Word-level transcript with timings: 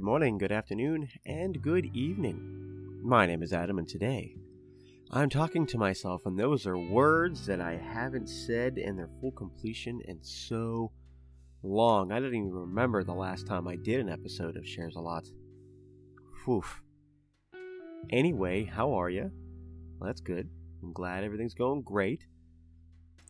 good 0.00 0.06
morning, 0.06 0.38
good 0.38 0.50
afternoon, 0.50 1.06
and 1.26 1.60
good 1.60 1.84
evening. 1.94 2.40
My 3.02 3.26
name 3.26 3.42
is 3.42 3.52
Adam, 3.52 3.76
and 3.76 3.86
today 3.86 4.34
I'm 5.10 5.28
talking 5.28 5.66
to 5.66 5.76
myself, 5.76 6.24
and 6.24 6.38
those 6.38 6.66
are 6.66 6.78
words 6.78 7.44
that 7.44 7.60
I 7.60 7.76
haven't 7.76 8.26
said 8.26 8.78
in 8.78 8.96
their 8.96 9.10
full 9.20 9.32
completion 9.32 10.00
in 10.06 10.18
so 10.22 10.90
long. 11.62 12.12
I 12.12 12.18
don't 12.18 12.34
even 12.34 12.50
remember 12.50 13.04
the 13.04 13.12
last 13.12 13.46
time 13.46 13.68
I 13.68 13.76
did 13.76 14.00
an 14.00 14.08
episode 14.08 14.56
of 14.56 14.66
Shares 14.66 14.96
a 14.96 15.00
Lot. 15.00 15.28
Whew. 16.46 16.64
Anyway, 18.08 18.64
how 18.64 18.94
are 18.94 19.10
you? 19.10 19.30
Well, 19.98 20.06
that's 20.06 20.22
good. 20.22 20.48
I'm 20.82 20.94
glad 20.94 21.24
everything's 21.24 21.52
going 21.52 21.82
great. 21.82 22.24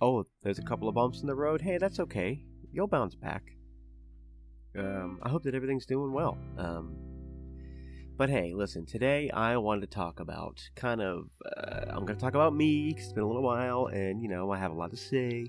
Oh, 0.01 0.25
there's 0.45 0.61
a 0.61 0.63
couple 0.63 0.89
of 0.89 0.95
bumps 0.95 1.21
in 1.21 1.27
the 1.27 1.35
road. 1.35 1.63
Hey, 1.63 1.79
that's 1.79 1.99
okay. 1.99 2.45
You'll 2.73 2.87
bounce 2.87 3.17
back. 3.17 3.43
Um, 4.79 5.19
I 5.23 5.29
hope 5.29 5.43
that 5.45 5.55
everything's 5.55 5.87
doing 5.87 6.13
well. 6.13 6.39
Um, 6.57 6.97
but 8.17 8.29
hey, 8.29 8.53
listen, 8.55 8.87
today 8.87 9.31
I 9.31 9.57
wanted 9.57 9.81
to 9.81 9.87
talk 9.87 10.21
about 10.21 10.61
kind 10.77 11.01
of, 11.01 11.31
uh, 11.57 11.87
I'm 11.89 12.05
going 12.05 12.19
to 12.19 12.23
talk 12.23 12.35
about 12.35 12.55
me, 12.55 12.93
cause 12.93 13.05
it's 13.05 13.13
been 13.13 13.25
a 13.25 13.27
little 13.27 13.43
while, 13.43 13.87
and, 13.87 14.23
you 14.23 14.29
know, 14.29 14.51
I 14.53 14.59
have 14.59 14.73
a 14.73 14.75
lot 14.75 14.91
to 14.91 14.97
say. 14.97 15.47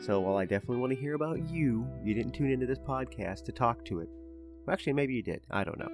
So 0.00 0.20
while 0.20 0.36
I 0.36 0.44
definitely 0.44 0.78
want 0.78 0.92
to 0.92 0.98
hear 0.98 1.14
about 1.14 1.50
you, 1.50 1.86
you 2.04 2.14
didn't 2.14 2.32
tune 2.32 2.50
into 2.50 2.66
this 2.66 2.78
podcast 2.78 3.44
to 3.44 3.52
talk 3.52 3.84
to 3.86 4.00
it. 4.00 4.08
Well, 4.64 4.72
actually, 4.72 4.94
maybe 4.94 5.14
you 5.14 5.22
did. 5.22 5.44
I 5.50 5.64
don't 5.64 5.78
know. 5.78 5.90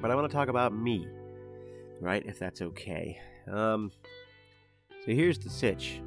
But 0.00 0.10
I 0.10 0.14
want 0.14 0.30
to 0.30 0.34
talk 0.34 0.48
about 0.48 0.74
me, 0.74 1.06
right? 2.00 2.24
If 2.26 2.38
that's 2.38 2.62
okay. 2.62 3.20
Um, 3.50 3.92
so 5.04 5.12
here's 5.12 5.38
the 5.38 5.50
sitch, 5.50 6.00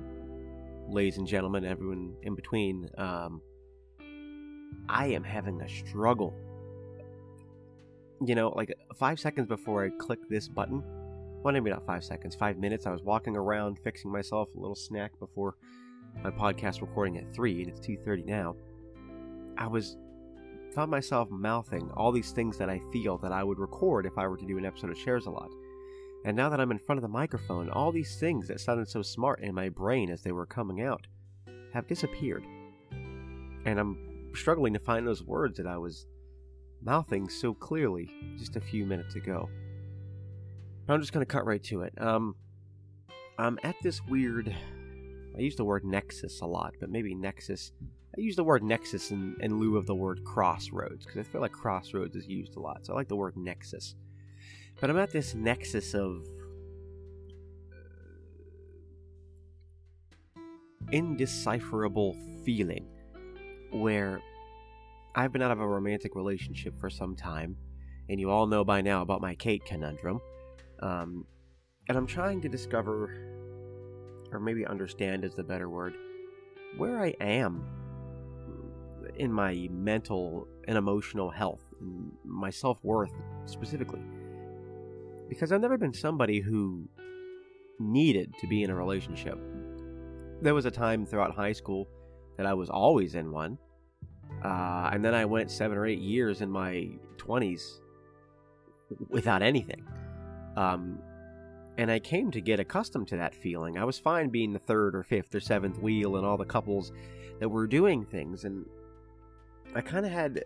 ladies 0.90 1.18
and 1.18 1.28
gentlemen, 1.28 1.66
everyone 1.66 2.16
in 2.24 2.36
between. 2.36 2.90
Um, 2.98 3.42
I 4.90 5.08
am 5.08 5.24
having 5.24 5.62
a 5.62 5.70
struggle. 5.70 6.34
You 8.26 8.36
know, 8.36 8.50
like 8.50 8.74
five 8.96 9.20
seconds 9.20 9.48
before 9.48 9.84
I 9.86 9.90
click 9.90 10.20
this 10.30 10.48
button, 10.48 10.84
well, 11.44 11.54
maybe 11.54 11.70
not 11.70 11.86
five 11.86 12.04
seconds, 12.04 12.36
five 12.36 12.58
minutes, 12.58 12.86
I 12.86 12.92
was 12.92 13.02
walking 13.02 13.36
around 13.36 13.80
fixing 13.80 14.12
myself 14.12 14.50
a 14.56 14.60
little 14.60 14.76
snack 14.76 15.12
before 15.20 15.56
my 16.24 16.32
podcast 16.32 16.82
recording 16.82 17.18
at 17.18 17.34
3, 17.34 17.64
and 17.64 17.70
it's 17.70 17.80
2.30 17.82 18.26
now. 18.26 18.56
I 19.58 19.68
was, 19.68 19.98
found 20.74 20.90
myself 20.90 21.30
mouthing 21.30 21.92
all 21.96 22.12
these 22.12 22.32
things 22.32 22.58
that 22.58 22.70
I 22.70 22.80
feel 22.92 23.18
that 23.18 23.32
I 23.32 23.44
would 23.44 23.60
record 23.60 24.06
if 24.06 24.18
I 24.18 24.28
were 24.28 24.38
to 24.38 24.46
do 24.46 24.58
an 24.58 24.66
episode 24.66 24.92
of 24.92 24.98
Shares 24.98 25.26
a 25.26 25.32
Lot. 25.32 25.50
And 26.26 26.38
now 26.38 26.48
that 26.50 26.62
I'm 26.62 26.72
in 26.72 26.80
front 26.80 26.98
of 26.98 27.02
the 27.02 27.10
microphone, 27.10 27.70
all 27.70 27.92
these 27.92 28.16
things 28.16 28.48
that 28.48 28.62
sounded 28.62 28.88
so 28.88 29.02
smart 29.02 29.42
in 29.42 29.54
my 29.54 29.68
brain 29.68 30.10
as 30.10 30.22
they 30.22 30.32
were 30.32 30.46
coming 30.46 30.82
out 30.82 31.06
have 31.74 31.88
disappeared. 31.88 32.46
And 33.66 33.80
I'm 33.80 33.98
struggling 34.36 34.74
to 34.74 34.80
find 34.80 35.08
those 35.08 35.24
words 35.24 35.58
that 35.58 35.68
I 35.68 35.78
was 35.78 36.08
mouthing 36.82 37.30
so 37.30 37.54
clearly 37.54 38.10
just 38.38 38.56
a 38.56 38.62
few 38.62 38.86
minutes 38.86 39.16
ago. 39.16 39.50
I'm 40.90 41.00
just 41.00 41.14
going 41.14 41.26
to 41.26 41.32
cut 41.32 41.46
right 41.46 41.64
to 41.66 41.84
it. 41.84 41.94
Um, 41.98 42.36
I'm 43.38 43.58
at 43.64 43.76
this 43.82 44.02
weird. 44.08 44.54
I 45.36 45.40
use 45.40 45.56
the 45.56 45.64
word 45.64 45.86
nexus 45.86 46.42
a 46.42 46.46
lot, 46.46 46.74
but 46.80 46.90
maybe 46.90 47.16
nexus. 47.16 47.72
I 48.16 48.22
use 48.22 48.36
the 48.36 48.44
word 48.44 48.64
nexus 48.64 49.12
in, 49.12 49.36
in 49.40 49.60
lieu 49.60 49.78
of 49.78 49.88
the 49.88 49.96
word 49.96 50.24
crossroads 50.24 51.06
because 51.06 51.20
I 51.20 51.24
feel 51.24 51.42
like 51.42 51.52
crossroads 51.52 52.16
is 52.16 52.28
used 52.28 52.56
a 52.56 52.60
lot. 52.60 52.86
So 52.86 52.94
I 52.94 52.98
like 52.98 53.08
the 53.08 53.16
word 53.16 53.38
nexus. 53.38 53.96
But 54.80 54.90
I'm 54.90 54.98
at 54.98 55.12
this 55.12 55.34
nexus 55.34 55.94
of 55.94 56.26
indecipherable 60.92 62.16
feeling 62.46 62.88
where 63.74 64.22
I've 65.16 65.32
been 65.32 65.42
out 65.42 65.52
of 65.52 65.60
a 65.60 65.68
romantic 65.68 66.16
relationship 66.16 66.80
for 66.80 66.90
some 66.90 67.16
time, 67.16 67.58
and 68.10 68.20
you 68.20 68.30
all 68.30 68.48
know 68.48 68.64
by 68.64 68.82
now 68.82 69.02
about 69.02 69.22
my 69.22 69.36
Kate 69.36 69.64
conundrum. 69.66 70.20
Um, 70.82 71.26
and 71.88 71.98
I'm 71.98 72.08
trying 72.08 72.42
to 72.42 72.50
discover, 72.50 73.10
or 74.32 74.40
maybe 74.40 74.66
understand 74.66 75.24
is 75.24 75.36
the 75.36 75.44
better 75.44 75.70
word, 75.70 75.94
where 76.78 77.02
I 77.02 77.14
am 77.20 77.64
in 79.16 79.32
my 79.32 79.68
mental 79.72 80.48
and 80.68 80.78
emotional 80.78 81.30
health, 81.30 81.64
and 81.80 82.12
my 82.24 82.50
self 82.50 82.80
worth 82.84 83.14
specifically. 83.46 84.02
Because 85.30 85.52
I've 85.52 85.62
never 85.62 85.78
been 85.78 85.94
somebody 85.94 86.40
who 86.40 86.88
needed 87.80 88.34
to 88.40 88.48
be 88.48 88.64
in 88.64 88.70
a 88.70 88.76
relationship. 88.76 89.38
There 90.42 90.54
was 90.54 90.66
a 90.66 90.72
time 90.72 91.06
throughout 91.06 91.36
high 91.36 91.54
school 91.54 91.88
that 92.38 92.46
I 92.46 92.54
was 92.54 92.70
always 92.70 93.16
in 93.16 93.32
one. 93.32 93.58
Uh, 94.44 94.90
and 94.92 95.04
then 95.04 95.14
I 95.14 95.26
went 95.26 95.50
seven 95.50 95.78
or 95.78 95.86
eight 95.86 96.00
years 96.00 96.42
in 96.42 96.52
my 96.52 96.90
20s 97.18 97.80
without 99.10 99.42
anything. 99.42 99.86
Um, 100.58 101.00
and 101.78 101.90
I 101.90 102.00
came 102.00 102.30
to 102.32 102.42
get 102.42 102.60
accustomed 102.60 103.08
to 103.10 103.18
that 103.18 103.34
feeling. 103.34 103.78
I 103.78 103.86
was 103.86 103.98
fine 103.98 104.30
being 104.30 104.54
the 104.54 104.60
third 104.60 104.96
or 104.96 105.04
fifth 105.04 105.34
or 105.34 105.40
seventh 105.40 105.80
wheel 105.80 106.18
and 106.18 106.26
all 106.26 106.38
the 106.38 106.46
couples 106.46 106.92
that 107.40 107.50
were 107.50 107.66
doing 107.66 108.06
things. 108.06 108.44
And 108.44 108.66
I 109.74 109.82
kind 109.82 110.06
of 110.06 110.12
had, 110.12 110.44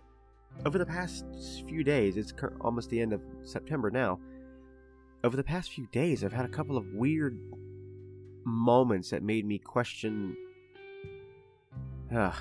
over 0.66 0.78
the 0.78 0.86
past 0.86 1.26
few 1.68 1.84
days, 1.84 2.18
it's 2.18 2.34
almost 2.62 2.90
the 2.90 3.02
end 3.02 3.14
of 3.14 3.22
September 3.44 3.92
now. 3.92 4.20
Over 5.24 5.36
the 5.36 5.44
past 5.44 5.72
few 5.72 5.88
days, 5.88 6.24
I've 6.24 6.32
had 6.32 6.46
a 6.46 6.50
couple 6.50 6.78
of 6.78 6.86
weird 6.94 7.38
moments 8.46 9.10
that 9.10 9.24
made 9.24 9.46
me 9.46 9.58
question 9.58 10.38
uh, 12.16 12.32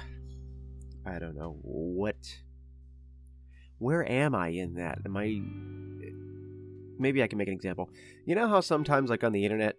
I 1.06 1.19
don't 1.19 1.37
know 1.37 1.59
what. 1.62 2.17
Where 3.78 4.11
am 4.11 4.34
I 4.34 4.49
in 4.49 4.75
that? 4.75 4.99
Am 5.05 5.17
I. 5.17 5.41
Maybe 6.99 7.22
I 7.22 7.27
can 7.27 7.39
make 7.39 7.49
an 7.49 7.55
example. 7.55 7.91
You 8.25 8.34
know 8.34 8.49
how 8.49 8.61
sometimes, 8.61 9.11
like 9.11 9.22
on 9.22 9.33
the 9.33 9.45
internet, 9.45 9.77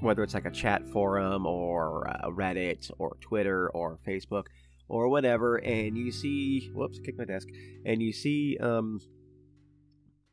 whether 0.00 0.22
it's 0.22 0.34
like 0.34 0.44
a 0.44 0.50
chat 0.50 0.86
forum 0.92 1.46
or 1.46 2.08
uh, 2.08 2.28
Reddit 2.28 2.90
or 2.98 3.16
Twitter 3.20 3.70
or 3.70 3.98
Facebook 4.06 4.44
or 4.88 5.08
whatever, 5.08 5.56
and 5.56 5.96
you 5.96 6.12
see. 6.12 6.70
Whoops, 6.74 7.00
kick 7.00 7.18
my 7.18 7.24
desk. 7.24 7.48
And 7.84 8.02
you 8.02 8.12
see, 8.12 8.58
um, 8.60 9.00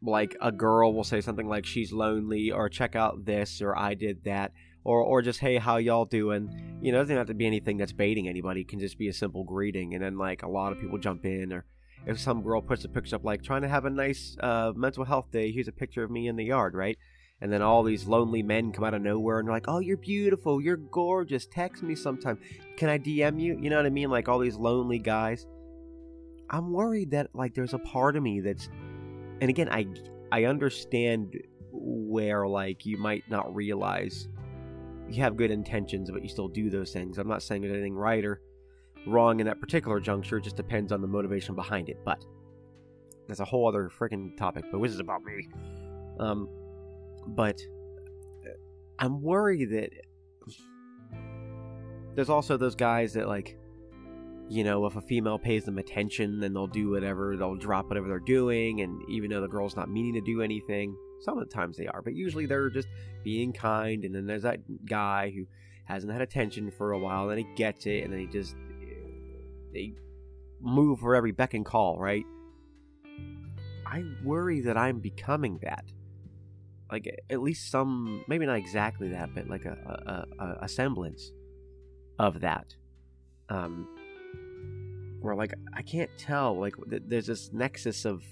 like 0.02 0.36
a 0.42 0.52
girl 0.52 0.94
will 0.94 1.04
say 1.04 1.22
something 1.22 1.48
like 1.48 1.66
she's 1.66 1.92
lonely 1.92 2.52
or 2.52 2.70
check 2.70 2.96
out 2.96 3.26
this 3.26 3.62
or 3.62 3.78
I 3.78 3.94
did 3.96 4.24
that 4.26 4.54
or 4.84 5.02
or 5.02 5.22
just 5.22 5.40
hey 5.40 5.58
how 5.58 5.78
y'all 5.78 6.06
doing? 6.06 6.80
You 6.82 6.92
know 6.92 7.00
it 7.00 7.04
doesn't 7.04 7.18
have 7.18 7.28
to 7.28 7.34
be 7.34 7.48
anything 7.48 7.78
that's 7.78 7.92
baiting 7.92 8.28
anybody. 8.28 8.62
It 8.62 8.68
can 8.68 8.80
just 8.80 8.98
be 8.98 9.08
a 9.08 9.14
simple 9.14 9.44
greeting 9.44 9.94
and 9.94 10.04
then 10.04 10.18
like 10.18 10.44
a 10.44 10.48
lot 10.48 10.72
of 10.72 10.80
people 10.80 10.98
jump 10.98 11.26
in 11.26 11.54
or 11.54 11.66
if 12.06 12.20
some 12.20 12.42
girl 12.42 12.62
puts 12.62 12.86
a 12.86 12.90
picture 12.90 13.18
up 13.18 13.26
like 13.26 13.44
trying 13.44 13.62
to 13.62 13.68
have 13.68 13.86
a 13.86 13.90
nice 13.90 14.38
uh, 14.40 14.72
mental 14.76 15.04
health 15.04 15.30
day 15.32 15.52
here's 15.52 15.68
a 15.68 15.74
picture 15.74 16.04
of 16.04 16.12
me 16.12 16.28
in 16.28 16.36
the 16.36 16.46
yard 16.46 16.74
right? 16.74 16.98
And 17.42 17.54
then 17.54 17.62
all 17.62 17.84
these 17.84 18.06
lonely 18.06 18.44
men 18.44 18.74
come 18.74 18.84
out 18.84 18.94
of 18.94 19.02
nowhere 19.02 19.40
and 19.40 19.48
they're 19.48 19.56
like 19.56 19.68
oh 19.68 19.80
you're 19.80 19.98
beautiful. 19.98 20.62
You're 20.62 20.78
gorgeous. 20.78 21.46
Text 21.46 21.84
me 21.84 21.96
sometime. 21.96 22.40
Can 22.78 22.90
i 22.90 22.98
dm 22.98 23.40
you? 23.40 23.58
You 23.62 23.70
know 23.70 23.78
what 23.78 23.86
i 23.86 23.90
mean? 23.90 24.10
Like 24.10 24.28
all 24.28 24.40
these 24.40 24.58
lonely 24.58 25.00
guys. 25.00 25.46
I'm 26.50 26.72
worried 26.74 27.12
that 27.12 27.30
like 27.34 27.54
there's 27.54 27.74
a 27.74 27.80
part 27.80 28.16
of 28.16 28.24
me 28.24 28.40
that's 28.40 28.70
and 29.42 29.50
again 29.50 29.70
i 29.70 29.86
i 30.32 30.46
understand 30.46 31.38
where 31.72 32.48
like 32.48 32.86
you 32.86 32.98
might 32.98 33.30
not 33.30 33.54
realize 33.54 34.28
you 35.12 35.24
have 35.24 35.38
good 35.38 35.52
intentions, 35.52 36.12
but 36.12 36.24
you 36.24 36.30
still 36.30 36.48
do 36.48 36.70
those 36.70 36.92
things. 36.92 37.18
I'm 37.18 37.28
not 37.28 37.42
saying 37.42 37.62
there's 37.62 37.74
anything 37.74 37.96
right 37.96 38.24
or 38.24 38.42
wrong 39.08 39.40
in 39.40 39.46
that 39.48 39.60
particular 39.60 40.00
juncture. 40.00 40.38
It 40.38 40.44
just 40.44 40.56
depends 40.56 40.92
on 40.92 41.02
the 41.02 41.08
motivation 41.08 41.56
behind 41.56 41.90
it. 41.90 41.98
But 42.06 42.24
that's 43.28 43.40
a 43.40 43.46
whole 43.46 43.68
other 43.68 43.90
freaking 43.90 44.36
topic. 44.38 44.66
But 44.72 44.82
this 44.82 44.92
is 44.92 45.00
about 45.00 45.24
me. 45.24 45.48
Um, 46.20 46.50
but 47.28 47.60
uh, 48.46 48.52
I'm 49.00 49.22
worried 49.22 49.70
that 49.72 49.90
there's 52.16 52.30
also 52.30 52.58
those 52.58 52.76
guys 52.76 53.14
that 53.14 53.28
like, 53.28 53.58
you 54.50 54.64
know, 54.64 54.86
if 54.86 54.96
a 54.96 55.02
female 55.02 55.38
pays 55.38 55.64
them 55.64 55.78
attention, 55.78 56.40
then 56.40 56.54
they'll 56.54 56.68
do 56.68 56.90
whatever. 56.90 57.38
They'll 57.38 57.56
drop 57.56 57.88
whatever 57.88 58.08
they're 58.08 58.20
doing, 58.20 58.82
and 58.82 59.02
even 59.08 59.30
though 59.30 59.42
the 59.42 59.48
girl's 59.48 59.76
not 59.76 59.90
meaning 59.90 60.16
to 60.16 60.22
do 60.22 60.42
anything, 60.42 60.96
some 61.22 61.38
of 61.38 61.48
the 61.48 61.54
times 61.54 61.78
they 61.78 61.88
are, 61.88 62.02
but 62.02 62.14
usually 62.14 62.46
they're 62.46 62.70
just 62.70 62.88
being 63.24 63.54
kind. 63.54 64.06
And 64.06 64.16
then 64.16 64.26
there's 64.26 64.44
that 64.44 64.60
guy 64.86 65.32
who 65.36 65.46
hasn't 65.86 66.12
had 66.12 66.22
attention 66.22 66.72
for 66.72 66.92
a 66.92 67.00
while, 67.00 67.30
and 67.30 67.40
he 67.40 67.48
gets 67.56 67.86
it, 67.86 68.04
and 68.04 68.14
then 68.14 68.20
he 68.20 68.28
just 68.28 68.56
they 69.74 69.94
move 70.62 71.00
for 71.00 71.16
every 71.16 71.32
beck 71.32 71.54
and 71.54 71.66
call, 71.66 72.00
right? 72.00 72.26
I 73.86 74.04
worry 74.24 74.62
that 74.62 74.78
I'm 74.78 75.00
becoming 75.00 75.60
that. 75.64 75.86
Like 76.92 77.08
at 77.30 77.42
least 77.42 77.70
some, 77.70 78.24
maybe 78.28 78.46
not 78.46 78.58
exactly 78.58 79.10
that, 79.10 79.34
but 79.36 79.48
like 79.48 79.66
a 79.66 80.26
a, 80.40 80.64
a 80.64 80.68
semblance 80.68 81.32
of 82.18 82.42
that. 82.42 82.76
Um, 83.50 83.88
where 85.22 85.36
like 85.36 85.54
I 85.74 85.82
can't 85.82 86.10
tell, 86.18 86.60
like 86.60 86.76
there's 86.88 87.28
this 87.28 87.52
nexus 87.52 88.06
of 88.06 88.24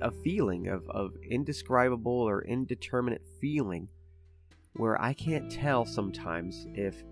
a 0.00 0.10
feeling 0.10 0.68
of, 0.68 0.88
of 0.90 1.14
indescribable 1.28 2.12
or 2.12 2.42
indeterminate 2.42 3.22
feeling 3.40 3.88
where 4.74 5.00
I 5.00 5.12
can't 5.12 5.50
tell 5.50 5.84
sometimes 5.84 6.66
if 6.74 7.02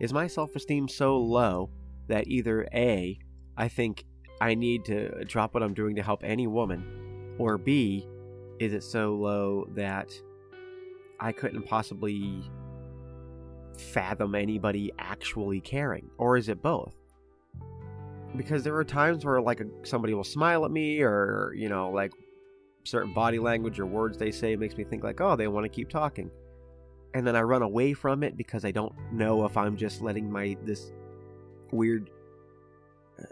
is 0.00 0.12
my 0.12 0.26
self 0.26 0.56
esteem 0.56 0.88
so 0.88 1.18
low 1.18 1.70
that 2.08 2.26
either 2.26 2.66
A, 2.74 3.18
I 3.56 3.68
think 3.68 4.04
I 4.40 4.54
need 4.54 4.84
to 4.86 5.24
drop 5.24 5.54
what 5.54 5.62
I'm 5.62 5.74
doing 5.74 5.96
to 5.96 6.02
help 6.02 6.24
any 6.24 6.46
woman? 6.46 7.36
Or 7.38 7.58
B, 7.58 8.06
is 8.58 8.72
it 8.72 8.82
so 8.82 9.14
low 9.14 9.66
that 9.74 10.12
I 11.20 11.32
couldn't 11.32 11.62
possibly 11.62 12.42
fathom 13.76 14.34
anybody 14.34 14.92
actually 14.98 15.60
caring? 15.60 16.10
Or 16.18 16.36
is 16.36 16.48
it 16.48 16.62
both? 16.62 16.94
Because 18.36 18.62
there 18.62 18.76
are 18.76 18.84
times 18.84 19.24
where, 19.24 19.40
like, 19.40 19.60
somebody 19.82 20.14
will 20.14 20.24
smile 20.24 20.64
at 20.64 20.70
me, 20.70 21.02
or, 21.02 21.52
you 21.56 21.68
know, 21.68 21.90
like 21.90 22.12
certain 22.84 23.12
body 23.12 23.38
language 23.38 23.78
or 23.78 23.86
words 23.86 24.16
they 24.16 24.30
say 24.30 24.56
makes 24.56 24.76
me 24.76 24.84
think, 24.84 25.02
like, 25.02 25.20
oh, 25.20 25.36
they 25.36 25.48
want 25.48 25.64
to 25.64 25.68
keep 25.68 25.88
talking. 25.88 26.30
And 27.12 27.26
then 27.26 27.34
I 27.34 27.42
run 27.42 27.62
away 27.62 27.92
from 27.92 28.22
it 28.22 28.36
because 28.36 28.64
I 28.64 28.70
don't 28.70 28.94
know 29.12 29.44
if 29.44 29.56
I'm 29.56 29.76
just 29.76 30.00
letting 30.00 30.30
my, 30.30 30.56
this 30.64 30.92
weird 31.72 32.10
uh, 33.18 33.24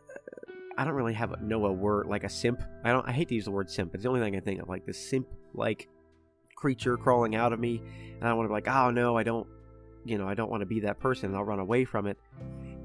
I 0.78 0.84
don't 0.84 0.94
really 0.94 1.14
have 1.14 1.42
know 1.42 1.66
a 1.66 1.72
word 1.72 2.06
like 2.06 2.22
a 2.22 2.28
simp. 2.28 2.62
I 2.84 2.92
don't. 2.92 3.06
I 3.06 3.10
hate 3.10 3.28
to 3.30 3.34
use 3.34 3.46
the 3.46 3.50
word 3.50 3.68
simp. 3.68 3.94
It's 3.94 4.04
the 4.04 4.08
only 4.08 4.20
thing 4.20 4.36
I 4.36 4.40
think 4.40 4.62
of. 4.62 4.68
Like 4.68 4.86
this 4.86 4.98
simp 4.98 5.26
like 5.52 5.88
creature 6.54 6.96
crawling 6.96 7.34
out 7.34 7.52
of 7.52 7.58
me, 7.58 7.82
and 8.20 8.28
I 8.28 8.32
want 8.32 8.44
to 8.44 8.48
be 8.48 8.54
like, 8.54 8.68
oh 8.68 8.90
no, 8.92 9.18
I 9.18 9.24
don't. 9.24 9.46
You 10.04 10.18
know, 10.18 10.28
I 10.28 10.34
don't 10.34 10.48
want 10.48 10.60
to 10.60 10.66
be 10.66 10.80
that 10.80 11.00
person. 11.00 11.30
And 11.30 11.36
I'll 11.36 11.44
run 11.44 11.58
away 11.58 11.84
from 11.84 12.06
it. 12.06 12.16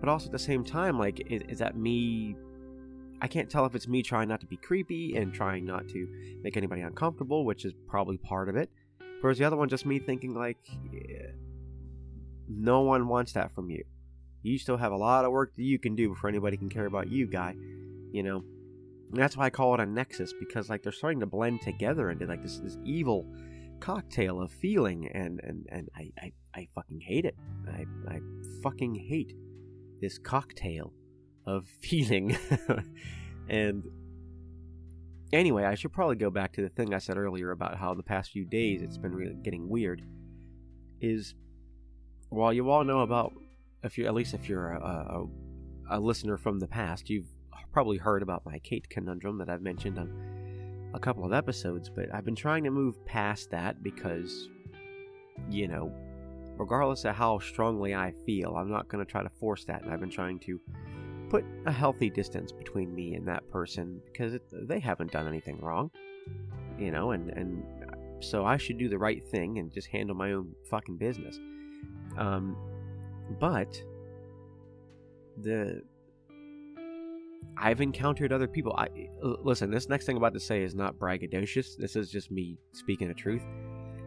But 0.03 0.09
also 0.09 0.25
at 0.25 0.33
the 0.33 0.39
same 0.39 0.65
time, 0.65 0.99
like, 0.99 1.31
is, 1.31 1.43
is 1.47 1.59
that 1.59 1.77
me? 1.77 2.35
I 3.21 3.27
can't 3.27 3.49
tell 3.49 3.65
if 3.65 3.73
it's 3.73 3.87
me 3.87 4.03
trying 4.03 4.27
not 4.27 4.41
to 4.41 4.45
be 4.45 4.57
creepy 4.57 5.15
and 5.15 5.33
trying 5.33 5.63
not 5.63 5.87
to 5.87 6.07
make 6.43 6.57
anybody 6.57 6.81
uncomfortable, 6.81 7.45
which 7.45 7.63
is 7.63 7.71
probably 7.87 8.17
part 8.17 8.49
of 8.49 8.57
it. 8.57 8.69
Whereas 9.21 9.37
the 9.37 9.45
other 9.45 9.55
one, 9.55 9.69
just 9.69 9.85
me 9.85 9.99
thinking 9.99 10.33
like, 10.33 10.57
yeah, 10.91 11.27
no 12.49 12.81
one 12.81 13.07
wants 13.07 13.31
that 13.31 13.55
from 13.55 13.69
you. 13.69 13.85
You 14.41 14.59
still 14.59 14.75
have 14.75 14.91
a 14.91 14.97
lot 14.97 15.23
of 15.23 15.31
work 15.31 15.55
that 15.55 15.63
you 15.63 15.79
can 15.79 15.95
do 15.95 16.09
before 16.09 16.29
anybody 16.29 16.57
can 16.57 16.67
care 16.67 16.85
about 16.85 17.09
you, 17.09 17.25
guy. 17.25 17.55
You 18.11 18.23
know, 18.23 18.43
and 19.09 19.21
that's 19.21 19.37
why 19.37 19.45
I 19.45 19.51
call 19.51 19.73
it 19.75 19.79
a 19.79 19.85
nexus 19.85 20.33
because 20.37 20.69
like 20.69 20.83
they're 20.83 20.91
starting 20.91 21.21
to 21.21 21.27
blend 21.27 21.61
together 21.61 22.09
into 22.09 22.25
like 22.25 22.43
this 22.43 22.57
this 22.57 22.77
evil 22.83 23.25
cocktail 23.79 24.41
of 24.41 24.51
feeling, 24.51 25.07
and 25.13 25.39
and 25.45 25.65
and 25.71 25.89
I 25.95 26.11
I, 26.21 26.33
I 26.53 26.67
fucking 26.75 26.99
hate 26.99 27.23
it. 27.23 27.37
I 27.69 27.85
I 28.05 28.19
fucking 28.61 28.95
hate 28.95 29.33
this 30.03 30.17
cocktail 30.17 30.93
of 31.45 31.65
feeling, 31.81 32.37
and 33.49 33.83
anyway, 35.31 35.63
I 35.65 35.75
should 35.75 35.91
probably 35.91 36.15
go 36.15 36.29
back 36.29 36.53
to 36.53 36.61
the 36.61 36.69
thing 36.69 36.93
I 36.93 36.99
said 36.99 37.17
earlier 37.17 37.51
about 37.51 37.77
how 37.77 37.93
the 37.93 38.03
past 38.03 38.31
few 38.31 38.45
days 38.45 38.81
it's 38.81 38.97
been 38.97 39.15
really 39.15 39.35
getting 39.43 39.67
weird. 39.67 40.03
Is 41.01 41.35
while 42.29 42.53
you 42.53 42.69
all 42.69 42.83
know 42.83 43.01
about 43.01 43.33
if 43.83 43.97
you 43.97 44.05
at 44.05 44.13
least 44.13 44.33
if 44.33 44.47
you're 44.47 44.71
a, 44.73 44.79
a, 45.89 45.97
a 45.97 45.99
listener 45.99 46.37
from 46.37 46.59
the 46.59 46.67
past, 46.67 47.09
you've 47.09 47.27
probably 47.73 47.97
heard 47.97 48.21
about 48.21 48.45
my 48.45 48.59
Kate 48.59 48.87
conundrum 48.89 49.37
that 49.39 49.49
I've 49.49 49.61
mentioned 49.61 49.97
on 49.97 50.91
a 50.93 50.99
couple 50.99 51.25
of 51.25 51.33
episodes, 51.33 51.89
but 51.89 52.13
I've 52.13 52.23
been 52.23 52.35
trying 52.35 52.63
to 52.63 52.71
move 52.71 53.03
past 53.05 53.49
that 53.49 53.81
because, 53.81 54.47
you 55.49 55.67
know, 55.67 55.91
regardless 56.57 57.05
of 57.05 57.15
how 57.15 57.39
strongly 57.39 57.95
I 57.95 58.13
feel, 58.25 58.55
I'm 58.55 58.69
not 58.69 58.87
going 58.87 59.03
to 59.03 59.09
try 59.09 59.23
to 59.23 59.29
force 59.29 59.65
that, 59.65 59.83
and 59.83 59.91
I've 59.91 59.99
been 59.99 60.09
trying 60.09 60.39
to 60.41 60.59
put 61.29 61.43
a 61.65 61.71
healthy 61.71 62.09
distance 62.09 62.51
between 62.51 62.93
me 62.93 63.15
and 63.15 63.27
that 63.27 63.49
person 63.49 63.99
because 64.05 64.35
it, 64.35 64.43
they 64.51 64.79
haven't 64.79 65.11
done 65.11 65.27
anything 65.27 65.59
wrong, 65.59 65.89
you 66.77 66.91
know, 66.91 67.11
and 67.11 67.29
and 67.31 67.63
so 68.23 68.45
I 68.45 68.57
should 68.57 68.77
do 68.77 68.87
the 68.87 68.97
right 68.97 69.23
thing 69.29 69.59
and 69.59 69.71
just 69.71 69.87
handle 69.87 70.15
my 70.15 70.31
own 70.33 70.53
fucking 70.69 70.97
business. 70.97 71.39
Um, 72.17 72.55
but 73.39 73.81
the 75.41 75.81
I've 77.57 77.81
encountered 77.81 78.31
other 78.33 78.47
people. 78.47 78.73
I 78.77 78.87
listen. 79.21 79.69
This 79.69 79.89
next 79.89 80.05
thing 80.05 80.15
I'm 80.15 80.23
about 80.23 80.33
to 80.33 80.39
say 80.39 80.63
is 80.63 80.75
not 80.75 80.97
braggadocious. 80.97 81.77
This 81.77 81.95
is 81.95 82.09
just 82.09 82.31
me 82.31 82.57
speaking 82.71 83.07
the 83.07 83.13
truth. 83.13 83.43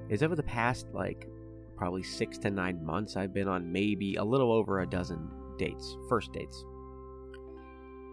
Is 0.09 0.23
over 0.23 0.37
the 0.37 0.43
past 0.43 0.87
like 0.93 1.29
probably 1.77 2.03
six 2.03 2.39
to 2.39 2.51
nine 2.51 2.85
months, 2.85 3.17
I've 3.17 3.35
been 3.35 3.49
on 3.49 3.71
maybe 3.71 4.17
a 4.17 4.25
little 4.25 4.53
over 4.53 4.81
a 4.81 4.87
dozen 4.87 5.29
dates, 5.59 5.97
first 6.09 6.33
dates. 6.33 6.65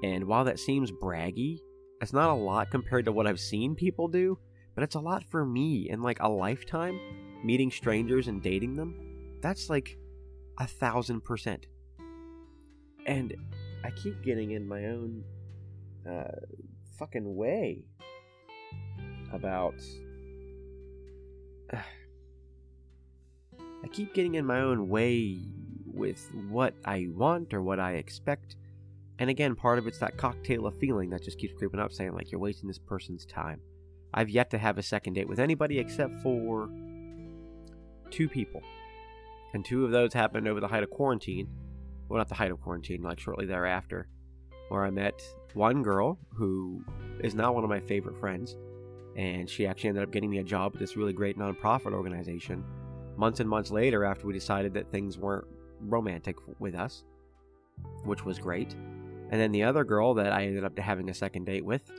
And 0.03 0.25
while 0.25 0.43
that 0.45 0.59
seems 0.59 0.91
braggy, 0.91 1.59
it's 2.01 2.13
not 2.13 2.29
a 2.29 2.33
lot 2.33 2.69
compared 2.69 3.05
to 3.05 3.11
what 3.11 3.25
I've 3.25 3.39
seen 3.39 3.75
people 3.75 4.07
do, 4.07 4.37
but 4.75 4.83
it's 4.83 4.95
a 4.95 4.99
lot 4.99 5.23
for 5.29 5.45
me 5.45 5.89
in 5.89 6.01
like 6.01 6.19
a 6.19 6.29
lifetime. 6.29 6.99
Meeting 7.43 7.71
strangers 7.71 8.27
and 8.27 8.41
dating 8.41 8.75
them, 8.75 8.95
that's 9.41 9.69
like 9.69 9.97
a 10.59 10.67
thousand 10.67 11.23
percent. 11.23 11.65
And 13.05 13.33
I 13.83 13.91
keep 13.91 14.23
getting 14.23 14.51
in 14.51 14.65
my 14.65 14.85
own 14.85 15.23
uh, 16.09 16.39
fucking 16.97 17.35
way 17.35 17.83
about. 19.33 19.75
Uh, 21.73 21.77
keep 23.93 24.13
getting 24.13 24.35
in 24.35 24.45
my 24.45 24.59
own 24.59 24.89
way 24.89 25.39
with 25.85 26.27
what 26.49 26.73
I 26.83 27.07
want 27.11 27.53
or 27.53 27.61
what 27.61 27.79
I 27.79 27.93
expect. 27.93 28.57
And 29.19 29.29
again, 29.29 29.55
part 29.55 29.77
of 29.77 29.87
it's 29.87 29.99
that 29.99 30.17
cocktail 30.17 30.65
of 30.65 30.77
feeling 30.79 31.11
that 31.11 31.23
just 31.23 31.37
keeps 31.37 31.53
creeping 31.53 31.79
up, 31.79 31.93
saying, 31.93 32.13
like, 32.13 32.31
you're 32.31 32.41
wasting 32.41 32.67
this 32.67 32.79
person's 32.79 33.25
time. 33.25 33.61
I've 34.13 34.29
yet 34.29 34.49
to 34.51 34.57
have 34.57 34.77
a 34.77 34.83
second 34.83 35.13
date 35.13 35.29
with 35.29 35.39
anybody 35.39 35.79
except 35.79 36.21
for 36.21 36.69
two 38.09 38.27
people 38.27 38.61
and 39.53 39.63
two 39.63 39.85
of 39.85 39.91
those 39.91 40.13
happened 40.13 40.47
over 40.47 40.59
the 40.59 40.67
height 40.67 40.83
of 40.83 40.89
quarantine. 40.89 41.47
Well, 42.09 42.17
not 42.17 42.29
the 42.29 42.35
height 42.35 42.51
of 42.51 42.61
quarantine, 42.61 43.01
like 43.01 43.19
shortly 43.19 43.45
thereafter, 43.45 44.07
where 44.69 44.83
I 44.83 44.89
met 44.89 45.21
one 45.53 45.83
girl 45.83 46.19
who 46.35 46.83
is 47.19 47.35
now 47.35 47.53
one 47.53 47.63
of 47.63 47.69
my 47.69 47.79
favorite 47.79 48.17
friends, 48.17 48.57
and 49.15 49.49
she 49.49 49.65
actually 49.67 49.89
ended 49.89 50.03
up 50.03 50.11
getting 50.11 50.29
me 50.29 50.39
a 50.39 50.43
job 50.43 50.73
at 50.73 50.79
this 50.79 50.97
really 50.97 51.13
great 51.13 51.37
nonprofit 51.37 51.93
organization. 51.93 52.63
Months 53.15 53.39
and 53.39 53.49
months 53.49 53.71
later, 53.71 54.03
after 54.03 54.27
we 54.27 54.33
decided 54.33 54.73
that 54.73 54.91
things 54.91 55.17
weren't 55.17 55.45
romantic 55.79 56.35
with 56.59 56.75
us, 56.75 57.03
which 58.05 58.25
was 58.25 58.39
great. 58.39 58.73
And 59.29 59.41
then 59.41 59.51
the 59.51 59.63
other 59.63 59.83
girl 59.83 60.13
that 60.15 60.31
I 60.31 60.45
ended 60.45 60.63
up 60.63 60.77
having 60.77 61.09
a 61.09 61.13
second 61.13 61.45
date 61.45 61.65
with, 61.65 61.91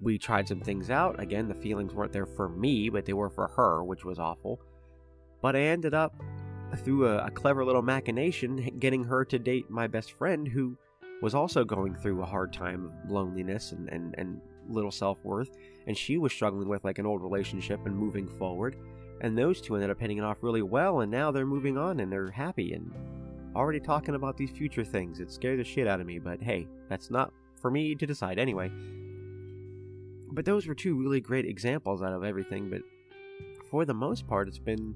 we 0.00 0.18
tried 0.18 0.48
some 0.48 0.60
things 0.60 0.90
out. 0.90 1.20
Again, 1.20 1.48
the 1.48 1.54
feelings 1.54 1.94
weren't 1.94 2.12
there 2.12 2.26
for 2.26 2.48
me, 2.48 2.88
but 2.88 3.04
they 3.04 3.12
were 3.12 3.30
for 3.30 3.48
her, 3.48 3.84
which 3.84 4.04
was 4.04 4.18
awful. 4.18 4.60
But 5.42 5.56
I 5.56 5.60
ended 5.60 5.92
up 5.92 6.14
through 6.78 7.08
a, 7.08 7.26
a 7.26 7.30
clever 7.30 7.64
little 7.64 7.82
machination, 7.82 8.78
getting 8.78 9.04
her 9.04 9.24
to 9.26 9.38
date 9.38 9.70
my 9.70 9.86
best 9.86 10.12
friend 10.12 10.48
who 10.48 10.76
was 11.20 11.34
also 11.34 11.64
going 11.64 11.94
through 11.94 12.22
a 12.22 12.26
hard 12.26 12.52
time 12.52 12.86
of 12.86 13.10
loneliness 13.10 13.72
and, 13.72 13.88
and, 13.90 14.14
and 14.18 14.40
little 14.68 14.90
self 14.90 15.18
worth. 15.24 15.50
And 15.86 15.96
she 15.96 16.18
was 16.18 16.32
struggling 16.32 16.68
with 16.68 16.84
like 16.84 16.98
an 16.98 17.06
old 17.06 17.22
relationship 17.22 17.84
and 17.86 17.96
moving 17.96 18.28
forward. 18.28 18.76
And 19.22 19.38
those 19.38 19.60
two 19.60 19.76
ended 19.76 19.88
up 19.88 20.00
hitting 20.00 20.18
it 20.18 20.24
off 20.24 20.42
really 20.42 20.62
well. 20.62 21.00
And 21.00 21.10
now 21.10 21.30
they're 21.30 21.46
moving 21.46 21.78
on 21.78 22.00
and 22.00 22.12
they're 22.12 22.30
happy 22.30 22.74
and 22.74 22.92
already 23.56 23.80
talking 23.80 24.16
about 24.16 24.36
these 24.36 24.50
future 24.50 24.84
things. 24.84 25.20
It 25.20 25.32
scared 25.32 25.60
the 25.60 25.64
shit 25.64 25.86
out 25.86 26.00
of 26.00 26.06
me. 26.06 26.18
But 26.18 26.42
hey, 26.42 26.68
that's 26.88 27.10
not 27.10 27.32
for 27.60 27.70
me 27.70 27.94
to 27.94 28.06
decide 28.06 28.38
anyway. 28.38 28.70
But 30.32 30.44
those 30.44 30.66
were 30.66 30.74
two 30.74 30.96
really 30.96 31.20
great 31.20 31.46
examples 31.46 32.02
out 32.02 32.12
of 32.12 32.24
everything. 32.24 32.68
But 32.68 32.82
for 33.70 33.84
the 33.84 33.94
most 33.94 34.26
part, 34.26 34.48
it's 34.48 34.58
been 34.58 34.94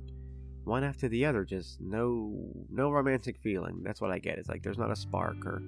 one 0.66 0.82
after 0.82 1.08
the 1.08 1.24
other 1.24 1.44
just 1.44 1.80
no 1.80 2.34
no 2.70 2.90
romantic 2.90 3.38
feeling 3.38 3.80
that's 3.84 4.00
what 4.00 4.10
i 4.10 4.18
get 4.18 4.36
it's 4.36 4.48
like 4.48 4.64
there's 4.64 4.76
not 4.78 4.90
a 4.90 4.96
spark 4.96 5.46
or 5.46 5.62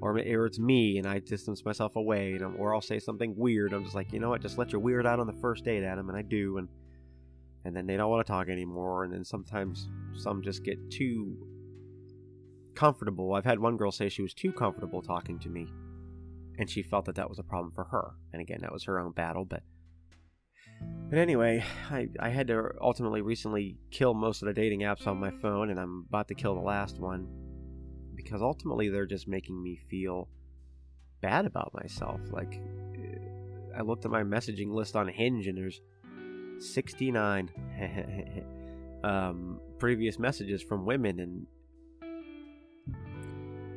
or, 0.00 0.18
it's 0.18 0.58
me 0.58 0.98
and 0.98 1.06
i 1.06 1.20
distance 1.20 1.64
myself 1.64 1.94
away 1.94 2.32
and, 2.32 2.56
or 2.56 2.74
i'll 2.74 2.80
say 2.80 2.98
something 2.98 3.36
weird 3.36 3.72
i'm 3.72 3.84
just 3.84 3.94
like 3.94 4.12
you 4.12 4.18
know 4.18 4.30
what 4.30 4.42
just 4.42 4.58
let 4.58 4.72
your 4.72 4.80
weird 4.80 5.06
out 5.06 5.20
on 5.20 5.28
the 5.28 5.32
first 5.34 5.64
date 5.64 5.84
adam 5.84 6.08
and 6.08 6.18
i 6.18 6.22
do 6.22 6.58
and 6.58 6.66
and 7.64 7.74
then 7.76 7.86
they 7.86 7.96
don't 7.96 8.10
want 8.10 8.24
to 8.26 8.30
talk 8.30 8.48
anymore 8.48 9.04
and 9.04 9.12
then 9.12 9.24
sometimes 9.24 9.88
some 10.14 10.42
just 10.42 10.64
get 10.64 10.78
too 10.90 11.36
comfortable 12.74 13.34
i've 13.34 13.44
had 13.44 13.58
one 13.58 13.76
girl 13.76 13.92
say 13.92 14.08
she 14.08 14.22
was 14.22 14.34
too 14.34 14.52
comfortable 14.52 15.02
talking 15.02 15.38
to 15.38 15.48
me 15.48 15.66
and 16.58 16.68
she 16.68 16.82
felt 16.82 17.04
that 17.04 17.14
that 17.14 17.28
was 17.28 17.38
a 17.38 17.42
problem 17.42 17.72
for 17.72 17.84
her 17.84 18.12
and 18.32 18.40
again 18.40 18.58
that 18.62 18.72
was 18.72 18.84
her 18.84 18.98
own 18.98 19.12
battle 19.12 19.44
but 19.44 19.62
but 21.12 21.18
anyway, 21.18 21.62
I, 21.90 22.08
I 22.18 22.30
had 22.30 22.46
to 22.46 22.70
ultimately 22.80 23.20
recently 23.20 23.76
kill 23.90 24.14
most 24.14 24.40
of 24.40 24.46
the 24.46 24.54
dating 24.54 24.80
apps 24.80 25.06
on 25.06 25.20
my 25.20 25.30
phone, 25.30 25.68
and 25.68 25.78
I'm 25.78 26.06
about 26.08 26.28
to 26.28 26.34
kill 26.34 26.54
the 26.54 26.62
last 26.62 26.98
one 26.98 27.28
because 28.14 28.40
ultimately 28.40 28.88
they're 28.88 29.04
just 29.04 29.28
making 29.28 29.62
me 29.62 29.78
feel 29.90 30.28
bad 31.20 31.44
about 31.44 31.74
myself. 31.74 32.18
Like, 32.30 32.62
I 33.76 33.82
looked 33.82 34.06
at 34.06 34.10
my 34.10 34.22
messaging 34.22 34.72
list 34.72 34.96
on 34.96 35.06
Hinge, 35.06 35.48
and 35.48 35.58
there's 35.58 35.82
69 36.62 37.50
um, 39.04 39.60
previous 39.78 40.18
messages 40.18 40.62
from 40.62 40.86
women, 40.86 41.20
and 41.20 41.46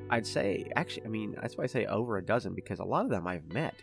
I'd 0.10 0.28
say, 0.28 0.70
actually, 0.76 1.06
I 1.06 1.10
mean, 1.10 1.36
that's 1.42 1.58
why 1.58 1.64
I 1.66 1.68
say 1.68 1.86
over 1.86 2.18
a 2.18 2.26
dozen 2.26 2.54
because 2.54 2.80
a 2.80 2.86
lot 2.86 3.06
of 3.06 3.12
them 3.12 3.28
I've 3.28 3.52
met 3.52 3.76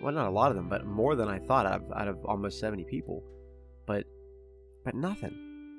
well, 0.00 0.14
not 0.14 0.28
a 0.28 0.30
lot 0.30 0.50
of 0.50 0.56
them, 0.56 0.68
but 0.68 0.86
more 0.86 1.14
than 1.14 1.28
I 1.28 1.38
thought 1.38 1.66
out 1.66 1.82
of, 1.82 1.92
out 1.92 2.08
of 2.08 2.24
almost 2.24 2.58
70 2.58 2.84
people. 2.84 3.22
But, 3.86 4.04
but 4.84 4.94
nothing. 4.94 5.78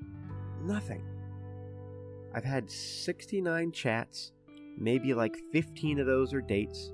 Nothing. 0.64 1.02
I've 2.34 2.44
had 2.44 2.70
69 2.70 3.72
chats 3.72 4.32
maybe 4.78 5.14
like 5.14 5.36
15 5.52 6.00
of 6.00 6.06
those 6.06 6.34
are 6.34 6.42
dates, 6.42 6.94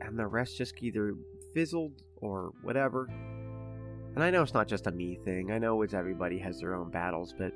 and 0.00 0.18
the 0.18 0.26
rest 0.26 0.56
just 0.58 0.74
either 0.82 1.14
fizzled 1.54 2.02
or 2.16 2.52
whatever. 2.62 3.08
And 4.14 4.22
I 4.22 4.30
know 4.30 4.42
it's 4.42 4.54
not 4.54 4.68
just 4.68 4.86
a 4.86 4.92
me 4.92 5.16
thing. 5.16 5.50
I 5.50 5.58
know 5.58 5.82
it's 5.82 5.94
everybody 5.94 6.38
has 6.38 6.60
their 6.60 6.74
own 6.74 6.90
battles, 6.90 7.34
but 7.36 7.52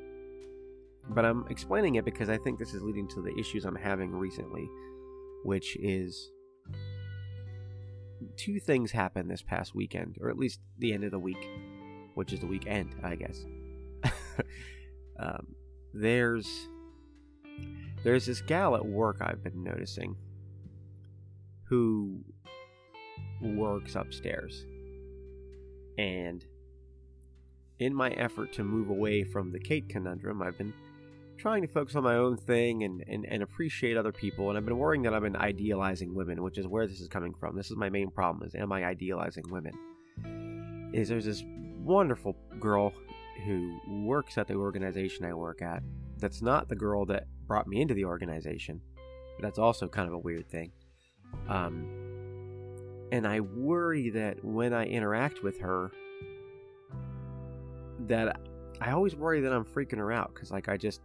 but 1.11 1.25
I'm 1.25 1.47
explaining 1.49 1.95
it 1.95 2.05
because 2.05 2.29
I 2.29 2.37
think 2.37 2.59
this 2.59 2.75
is 2.75 2.83
leading 2.83 3.09
to 3.09 3.23
the 3.23 3.35
issues 3.39 3.65
I'm 3.65 3.77
having 3.77 4.11
recently, 4.13 4.69
which 5.45 5.77
is 5.77 6.31
two 8.37 8.61
things 8.61 8.91
happened 8.91 9.31
this 9.31 9.41
past 9.41 9.75
weekend, 9.75 10.19
or 10.21 10.29
at 10.29 10.37
least 10.37 10.61
the 10.79 10.93
end 10.93 11.05
of 11.05 11.13
the 11.13 11.19
week, 11.19 11.49
which 12.15 12.33
is 12.33 12.41
the 12.41 12.47
weekend, 12.47 12.95
I 13.03 13.15
guess. 13.15 13.47
um, 15.19 15.55
there's 15.95 16.69
there's 18.05 18.27
this 18.27 18.41
gal 18.43 18.77
at 18.77 18.85
work 18.85 19.19
I've 19.21 19.43
been 19.43 19.63
noticing 19.63 20.17
who 21.65 22.21
works 23.41 23.95
upstairs. 23.95 24.65
And 25.99 26.45
in 27.79 27.95
my 27.95 28.11
effort 28.11 28.53
to 28.55 28.65
move 28.65 28.89
away 28.89 29.25
from 29.25 29.53
the 29.53 29.59
Kate 29.59 29.89
conundrum, 29.89 30.41
I've 30.41 30.57
been 30.57 30.73
trying 31.37 31.63
to 31.63 31.69
focus 31.69 31.95
on 31.95 32.03
my 32.03 32.17
own 32.17 32.37
thing 32.37 32.85
and, 32.85 33.05
and, 33.07 33.27
and 33.27 33.43
appreciate 33.43 33.97
other 33.97 34.13
people. 34.13 34.49
And 34.49 34.59
I've 34.59 34.65
been 34.65 34.79
worrying 34.79 35.03
that 35.03 35.15
I've 35.15 35.23
been 35.23 35.37
idealizing 35.37 36.15
women, 36.15 36.43
which 36.43 36.59
is 36.59 36.67
where 36.67 36.87
this 36.87 37.01
is 37.01 37.09
coming 37.09 37.35
from. 37.35 37.57
This 37.57 37.71
is 37.71 37.77
my 37.77 37.89
main 37.89 38.11
problem 38.11 38.47
is 38.47 38.55
am 38.55 38.73
I 38.73 38.85
idealizing 38.85 39.45
women? 39.51 39.73
Is 40.93 41.09
there's 41.09 41.25
this 41.25 41.45
wonderful 41.83 42.37
girl 42.59 42.93
who 43.45 43.79
works 44.05 44.39
at 44.39 44.49
the 44.49 44.55
organization 44.55 45.25
I 45.25 45.33
work 45.33 45.63
at 45.63 45.83
that's 46.19 46.43
not 46.43 46.69
the 46.69 46.75
girl 46.75 47.07
that 47.07 47.27
brought 47.47 47.69
me 47.69 47.81
into 47.81 47.95
the 47.95 48.05
organization. 48.05 48.81
That's 49.41 49.59
also 49.59 49.87
kind 49.87 50.09
of 50.09 50.15
a 50.15 50.19
weird 50.19 50.51
thing. 50.51 50.73
Um, 51.49 52.08
and 53.13 53.27
I 53.27 53.41
worry 53.41 54.11
that 54.11 54.45
when 54.45 54.73
I 54.73 54.87
interact 54.87 55.43
with 55.43 55.61
her, 55.61 55.91
that 58.07 58.41
I 58.81 58.93
always 58.93 59.17
worry 59.17 59.41
that 59.41 59.53
I'm 59.53 59.65
freaking 59.65 59.99
her 59.99 60.13
out 60.13 60.35
because, 60.35 60.51
like, 60.51 60.69
I 60.69 60.77
just 60.77 61.01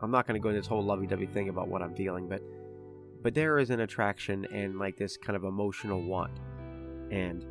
I'm 0.00 0.10
not 0.10 0.26
going 0.26 0.40
to 0.40 0.42
go 0.42 0.50
into 0.50 0.60
this 0.60 0.68
whole 0.68 0.82
lovey-dovey 0.82 1.26
thing 1.26 1.48
about 1.48 1.68
what 1.68 1.82
I'm 1.82 1.94
feeling, 1.94 2.28
but 2.28 2.42
but 3.20 3.34
there 3.34 3.58
is 3.58 3.70
an 3.70 3.80
attraction 3.80 4.46
and 4.52 4.78
like 4.78 4.96
this 4.96 5.16
kind 5.16 5.36
of 5.36 5.42
emotional 5.44 6.00
want, 6.00 6.38
and 7.10 7.44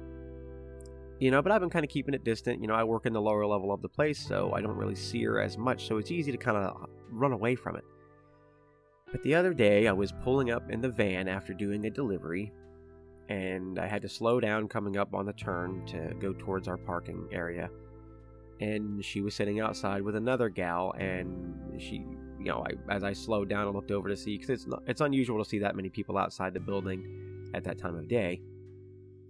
you 1.20 1.30
know. 1.30 1.42
But 1.42 1.52
I've 1.52 1.60
been 1.60 1.70
kind 1.70 1.84
of 1.84 1.92
keeping 1.92 2.14
it 2.14 2.24
distant. 2.24 2.62
You 2.62 2.68
know, 2.68 2.74
I 2.74 2.86
work 2.86 3.06
in 3.06 3.12
the 3.12 3.22
lower 3.22 3.46
level 3.46 3.74
of 3.74 3.82
the 3.82 3.90
place, 3.90 4.18
so 4.18 4.54
I 4.54 4.62
don't 4.62 4.78
really 4.78 4.96
see 4.96 5.24
her 5.26 5.42
as 5.42 5.58
much. 5.58 5.88
So 5.88 5.98
it's 5.98 6.12
easy 6.12 6.32
to 6.32 6.38
kind 6.38 6.58
of 6.58 6.88
run 7.12 7.34
away 7.34 7.56
from 7.56 7.76
it. 7.76 7.84
But 9.12 9.24
the 9.24 9.36
other 9.36 9.54
day, 9.54 9.88
I 9.88 9.94
was 9.94 10.14
pulling 10.24 10.52
up 10.52 10.70
in 10.70 10.82
the 10.82 10.90
van 10.90 11.28
after 11.28 11.54
doing 11.54 11.86
a 11.86 11.90
delivery, 11.90 12.52
and 13.30 13.80
I 13.80 13.88
had 13.88 14.02
to 14.04 14.10
slow 14.10 14.40
down 14.40 14.68
coming 14.68 14.98
up 14.98 15.14
on 15.14 15.26
the 15.26 15.34
turn 15.34 15.86
to 15.88 16.14
go 16.20 16.34
towards 16.34 16.68
our 16.68 16.78
parking 16.78 17.28
area. 17.32 17.70
And 18.60 19.04
she 19.04 19.22
was 19.22 19.36
sitting 19.36 19.60
outside 19.60 20.02
with 20.02 20.16
another 20.16 20.50
gal, 20.50 20.94
and 20.98 21.80
she 21.80 22.06
you 22.40 22.46
know, 22.46 22.66
I, 22.66 22.94
as 22.94 23.04
I 23.04 23.14
slowed 23.14 23.50
down 23.50 23.66
and 23.66 23.76
looked 23.76 23.92
over 23.92 24.10
to 24.10 24.18
see, 24.18 24.38
because 24.38 24.50
it's 24.50 24.68
not, 24.68 24.84
it's 24.88 25.02
unusual 25.02 25.44
to 25.44 25.50
see 25.50 25.60
that 25.60 25.76
many 25.76 25.90
people 25.90 26.18
outside 26.18 26.54
the 26.54 26.60
building 26.60 27.50
at 27.54 27.64
that 27.64 27.78
time 27.78 27.96
of 27.96 28.08
day. 28.08 28.42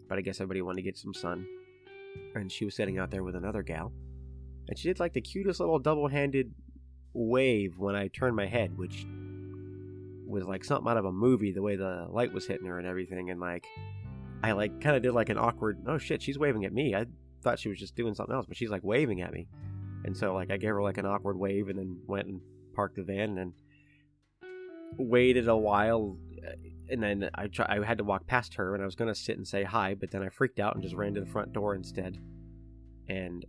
But 0.08 0.18
I 0.18 0.22
guess 0.22 0.38
everybody 0.38 0.62
wanted 0.62 0.78
to 0.78 0.82
get 0.84 0.98
some 0.98 1.14
sun, 1.14 1.46
and 2.36 2.52
she 2.52 2.66
was 2.66 2.76
sitting 2.76 2.98
out 2.98 3.12
there 3.12 3.24
with 3.24 3.36
another 3.36 3.64
gal, 3.64 3.92
and 4.68 4.78
she 4.78 4.88
did 4.88 5.00
like 5.00 5.14
the 5.14 5.22
cutest 5.22 5.60
little 5.60 5.80
double-handed 5.80 6.54
wave 7.14 7.78
when 7.78 7.96
I 7.96 8.08
turned 8.10 8.36
my 8.36 8.46
head, 8.46 8.78
which 8.78 9.06
was 10.28 10.44
like 10.44 10.64
something 10.64 10.90
out 10.90 10.98
of 10.98 11.06
a 11.06 11.12
movie. 11.12 11.52
The 11.52 11.62
way 11.62 11.76
the 11.76 12.08
light 12.10 12.34
was 12.34 12.48
hitting 12.48 12.68
her 12.68 12.78
and 12.78 12.88
everything, 12.88 13.30
and 13.30 13.40
like 13.40 13.66
I 14.44 14.52
like 14.52 14.82
kind 14.82 14.96
of 14.96 15.02
did 15.02 15.14
like 15.14 15.30
an 15.30 15.38
awkward, 15.38 15.80
oh 15.88 15.98
shit, 15.98 16.22
she's 16.22 16.38
waving 16.38 16.66
at 16.66 16.74
me. 16.74 16.96
I 16.96 17.06
thought 17.42 17.60
she 17.60 17.70
was 17.70 17.80
just 17.80 17.96
doing 17.96 18.14
something 18.14 18.36
else, 18.36 18.46
but 18.46 18.58
she's 18.58 18.70
like 18.70 18.84
waving 18.84 19.22
at 19.22 19.34
me. 19.34 19.48
And 20.06 20.16
so 20.16 20.34
like 20.34 20.52
I 20.52 20.58
gave 20.58 20.70
her 20.70 20.82
like 20.82 20.98
an 20.98 21.06
awkward 21.06 21.38
wave 21.38 21.70
and 21.70 21.80
then 21.80 22.00
went 22.08 22.28
and 22.28 22.42
parked 22.76 22.96
the 22.96 23.04
van 23.04 23.38
and 23.38 23.54
waited 24.98 25.48
a 25.48 25.58
while 25.58 26.18
uh, 26.46 26.52
and 26.90 27.04
then 27.04 27.30
I 27.36 27.48
try, 27.48 27.66
I 27.68 27.86
had 27.86 27.98
to 27.98 28.04
walk 28.04 28.28
past 28.28 28.54
her 28.56 28.74
and 28.74 28.82
I 28.82 28.86
was 28.86 28.96
going 28.96 29.14
to 29.14 29.20
sit 29.20 29.38
and 29.38 29.48
say 29.48 29.64
hi, 29.64 29.96
but 29.96 30.12
then 30.12 30.24
I 30.24 30.30
freaked 30.30 30.60
out 30.60 30.76
and 30.76 30.84
just 30.84 30.96
ran 30.96 31.14
to 31.16 31.20
the 31.20 31.26
front 31.26 31.52
door 31.52 31.76
instead. 31.76 32.18
And 33.10 33.46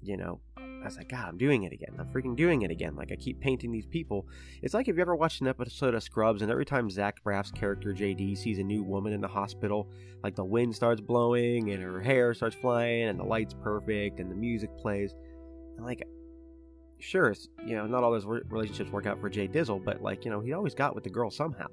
you 0.00 0.16
know, 0.16 0.40
was 0.88 0.96
like, 0.96 1.08
God, 1.08 1.26
I'm 1.28 1.38
doing 1.38 1.62
it 1.64 1.72
again. 1.72 1.94
I'm 1.98 2.06
freaking 2.06 2.36
doing 2.36 2.62
it 2.62 2.70
again. 2.70 2.96
Like 2.96 3.12
I 3.12 3.16
keep 3.16 3.40
painting 3.40 3.72
these 3.72 3.86
people. 3.86 4.26
It's 4.62 4.74
like 4.74 4.88
if 4.88 4.96
you 4.96 5.02
ever 5.02 5.16
watched 5.16 5.40
an 5.40 5.48
episode 5.48 5.94
of 5.94 6.02
Scrubs 6.02 6.42
and 6.42 6.50
every 6.50 6.66
time 6.66 6.90
Zach 6.90 7.22
Braff's 7.22 7.50
character 7.50 7.92
JD 7.92 8.36
sees 8.36 8.58
a 8.58 8.62
new 8.62 8.82
woman 8.82 9.12
in 9.12 9.20
the 9.20 9.28
hospital, 9.28 9.88
like 10.22 10.34
the 10.34 10.44
wind 10.44 10.74
starts 10.74 11.00
blowing 11.00 11.70
and 11.70 11.82
her 11.82 12.00
hair 12.00 12.34
starts 12.34 12.56
flying 12.56 13.04
and 13.04 13.18
the 13.18 13.24
light's 13.24 13.54
perfect 13.54 14.20
and 14.20 14.30
the 14.30 14.34
music 14.34 14.76
plays. 14.78 15.14
And 15.76 15.86
like 15.86 16.02
sure, 17.00 17.34
you 17.64 17.76
know, 17.76 17.86
not 17.86 18.02
all 18.02 18.10
those 18.10 18.26
relationships 18.26 18.90
work 18.90 19.06
out 19.06 19.20
for 19.20 19.28
Jay 19.28 19.48
Dizzle, 19.48 19.84
but 19.84 20.02
like, 20.02 20.24
you 20.24 20.30
know, 20.30 20.40
he 20.40 20.52
always 20.52 20.74
got 20.74 20.94
with 20.94 21.04
the 21.04 21.10
girl 21.10 21.30
somehow. 21.30 21.68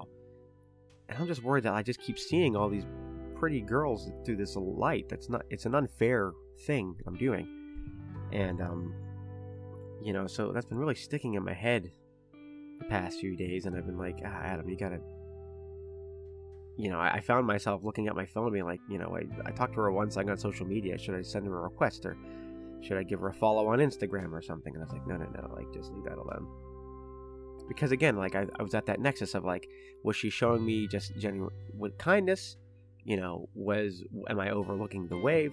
And 1.08 1.18
I'm 1.18 1.26
just 1.26 1.42
worried 1.42 1.64
that 1.64 1.74
I 1.74 1.82
just 1.82 2.00
keep 2.00 2.18
seeing 2.18 2.56
all 2.56 2.68
these 2.68 2.86
pretty 3.34 3.60
girls 3.60 4.10
through 4.24 4.36
this 4.36 4.56
light. 4.56 5.08
That's 5.08 5.28
not, 5.28 5.42
it's 5.50 5.66
an 5.66 5.74
unfair 5.74 6.32
thing 6.66 6.96
I'm 7.06 7.16
doing. 7.16 7.48
And, 8.32 8.60
um, 8.60 8.94
you 10.06 10.12
know, 10.12 10.28
so 10.28 10.52
that's 10.52 10.66
been 10.66 10.78
really 10.78 10.94
sticking 10.94 11.34
in 11.34 11.44
my 11.44 11.52
head 11.52 11.90
the 12.78 12.84
past 12.84 13.18
few 13.18 13.34
days. 13.34 13.66
And 13.66 13.76
I've 13.76 13.86
been 13.86 13.98
like, 13.98 14.20
ah, 14.24 14.40
Adam, 14.44 14.68
you 14.68 14.76
gotta, 14.76 15.00
you 16.78 16.90
know, 16.90 17.00
I, 17.00 17.14
I 17.14 17.20
found 17.20 17.44
myself 17.44 17.82
looking 17.82 18.06
at 18.06 18.14
my 18.14 18.24
phone 18.24 18.44
and 18.44 18.52
being 18.52 18.66
like, 18.66 18.78
you 18.88 18.98
know, 18.98 19.18
I, 19.18 19.48
I 19.48 19.50
talked 19.50 19.74
to 19.74 19.80
her 19.80 19.90
once 19.90 20.16
I 20.16 20.22
on 20.22 20.38
social 20.38 20.64
media. 20.64 20.96
Should 20.96 21.16
I 21.16 21.22
send 21.22 21.44
her 21.48 21.58
a 21.58 21.62
request 21.62 22.06
or, 22.06 22.16
should 22.82 22.98
I 22.98 23.02
give 23.02 23.18
her 23.18 23.30
a 23.30 23.34
follow 23.34 23.66
on 23.66 23.80
Instagram 23.80 24.30
or 24.30 24.40
something? 24.40 24.72
And 24.74 24.80
I 24.80 24.86
was 24.86 24.92
like, 24.92 25.08
no, 25.08 25.16
no, 25.16 25.24
no, 25.24 25.52
like 25.56 25.74
just 25.74 25.92
leave 25.92 26.04
that 26.04 26.18
alone. 26.18 26.46
Because 27.66 27.90
again, 27.90 28.16
like 28.16 28.36
I, 28.36 28.46
I 28.60 28.62
was 28.62 28.76
at 28.76 28.86
that 28.86 29.00
nexus 29.00 29.34
of 29.34 29.44
like, 29.44 29.66
was 30.04 30.14
she 30.14 30.30
showing 30.30 30.64
me 30.64 30.86
just 30.86 31.16
genuine 31.16 31.50
with 31.76 31.98
kindness? 31.98 32.56
You 33.02 33.16
know, 33.16 33.48
was 33.54 34.04
am 34.30 34.38
I 34.38 34.50
overlooking 34.50 35.08
the 35.08 35.18
wave? 35.18 35.52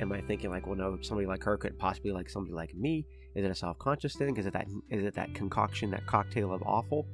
Am 0.00 0.12
I 0.12 0.20
thinking 0.20 0.50
like, 0.50 0.66
well, 0.66 0.76
no, 0.76 0.98
somebody 1.02 1.26
like 1.26 1.42
her 1.42 1.56
could 1.56 1.78
possibly 1.78 2.12
like 2.12 2.30
somebody 2.30 2.54
like 2.54 2.74
me? 2.74 3.04
Is 3.34 3.44
it 3.44 3.50
a 3.50 3.54
self 3.54 3.78
conscious 3.78 4.14
thing? 4.14 4.36
Is 4.36 4.46
it 4.46 4.52
that 4.52 4.66
is 4.90 5.04
it 5.04 5.14
that 5.14 5.34
concoction, 5.34 5.90
that 5.90 6.06
cocktail 6.06 6.52
of 6.52 6.62
awful 6.62 7.06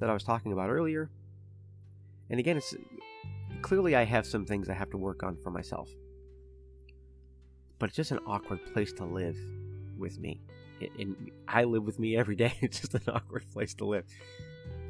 that 0.00 0.10
I 0.10 0.12
was 0.12 0.24
talking 0.24 0.52
about 0.52 0.70
earlier? 0.70 1.10
And 2.30 2.40
again, 2.40 2.56
it's 2.56 2.74
clearly 3.62 3.94
I 3.94 4.04
have 4.04 4.26
some 4.26 4.44
things 4.44 4.68
I 4.68 4.74
have 4.74 4.90
to 4.90 4.98
work 4.98 5.22
on 5.22 5.36
for 5.36 5.50
myself 5.50 5.88
but 7.78 7.88
it's 7.88 7.96
just 7.96 8.12
an 8.12 8.20
awkward 8.26 8.64
place 8.72 8.92
to 8.94 9.04
live 9.04 9.36
with 9.98 10.18
me. 10.18 10.40
And 10.98 11.30
I 11.48 11.64
live 11.64 11.84
with 11.84 11.98
me 11.98 12.16
every 12.16 12.36
day. 12.36 12.54
It's 12.62 12.80
just 12.80 12.94
an 12.94 13.02
awkward 13.08 13.44
place 13.52 13.74
to 13.74 13.84
live. 13.84 14.04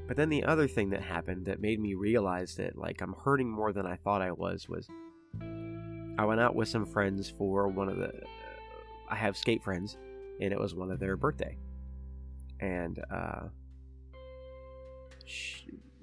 But 0.07 0.17
then 0.17 0.29
the 0.29 0.45
other 0.45 0.69
thing 0.69 0.91
that 0.91 1.03
happened 1.03 1.47
that 1.47 1.61
made 1.61 1.81
me 1.81 1.95
realize 1.95 2.57
that 2.57 2.77
like 2.77 3.01
I'm 3.01 3.15
hurting 3.25 3.51
more 3.51 3.73
than 3.73 3.87
I 3.87 3.97
thought 3.97 4.23
I 4.23 4.33
was 4.33 4.69
was 4.69 4.89
I 6.19 6.25
went 6.25 6.41
out 6.41 6.55
with 6.55 6.69
some 6.69 6.87
friends 6.87 7.31
for 7.31 7.69
one 7.69 7.89
of 7.89 7.97
the 7.97 8.13
I 9.09 9.17
have 9.17 9.37
skate 9.37 9.63
friends 9.63 9.97
and 10.41 10.53
it 10.53 10.59
was 10.59 10.75
one 10.75 10.91
of 10.91 10.99
their 10.99 11.17
birthday. 11.17 11.57
And 12.61 13.05
uh 13.11 13.49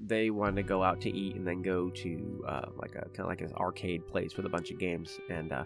they 0.03 0.31
wanted 0.31 0.55
to 0.55 0.63
go 0.63 0.83
out 0.83 0.99
to 1.01 1.15
eat 1.15 1.35
and 1.35 1.45
then 1.45 1.61
go 1.61 1.89
to 1.89 2.43
uh, 2.47 2.65
like 2.75 2.95
a 2.95 3.03
kind 3.09 3.19
of 3.19 3.27
like 3.27 3.41
an 3.41 3.53
arcade 3.53 4.07
place 4.07 4.35
with 4.35 4.47
a 4.47 4.49
bunch 4.49 4.71
of 4.71 4.79
games 4.79 5.19
and 5.29 5.51
uh 5.51 5.63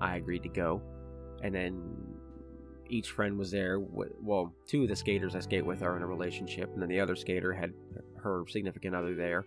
I 0.00 0.16
agreed 0.16 0.42
to 0.44 0.48
go. 0.48 0.80
And 1.42 1.54
then 1.54 1.82
each 2.88 3.10
friend 3.10 3.38
was 3.38 3.50
there. 3.50 3.80
Well, 3.80 4.52
two 4.66 4.82
of 4.82 4.88
the 4.88 4.96
skaters 4.96 5.34
I 5.34 5.40
skate 5.40 5.64
with 5.64 5.82
are 5.82 5.96
in 5.96 6.02
a 6.02 6.06
relationship, 6.06 6.72
and 6.72 6.80
then 6.80 6.88
the 6.88 7.00
other 7.00 7.16
skater 7.16 7.52
had 7.52 7.72
her 8.22 8.44
significant 8.48 8.94
other 8.94 9.14
there. 9.14 9.44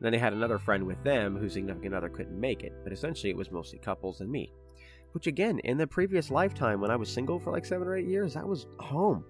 And 0.00 0.06
then 0.06 0.12
they 0.12 0.18
had 0.18 0.32
another 0.32 0.58
friend 0.58 0.86
with 0.86 1.02
them 1.04 1.36
whose 1.36 1.52
significant 1.52 1.94
other 1.94 2.08
couldn't 2.08 2.40
make 2.40 2.62
it. 2.62 2.72
But 2.82 2.94
essentially, 2.94 3.28
it 3.28 3.36
was 3.36 3.50
mostly 3.50 3.78
couples 3.78 4.22
and 4.22 4.30
me. 4.30 4.50
Which, 5.12 5.26
again, 5.26 5.58
in 5.58 5.76
the 5.76 5.86
previous 5.86 6.30
lifetime 6.30 6.80
when 6.80 6.90
I 6.90 6.96
was 6.96 7.12
single 7.12 7.38
for 7.38 7.52
like 7.52 7.66
seven 7.66 7.86
or 7.86 7.98
eight 7.98 8.08
years, 8.08 8.34
I 8.34 8.44
was 8.44 8.66
home. 8.78 9.26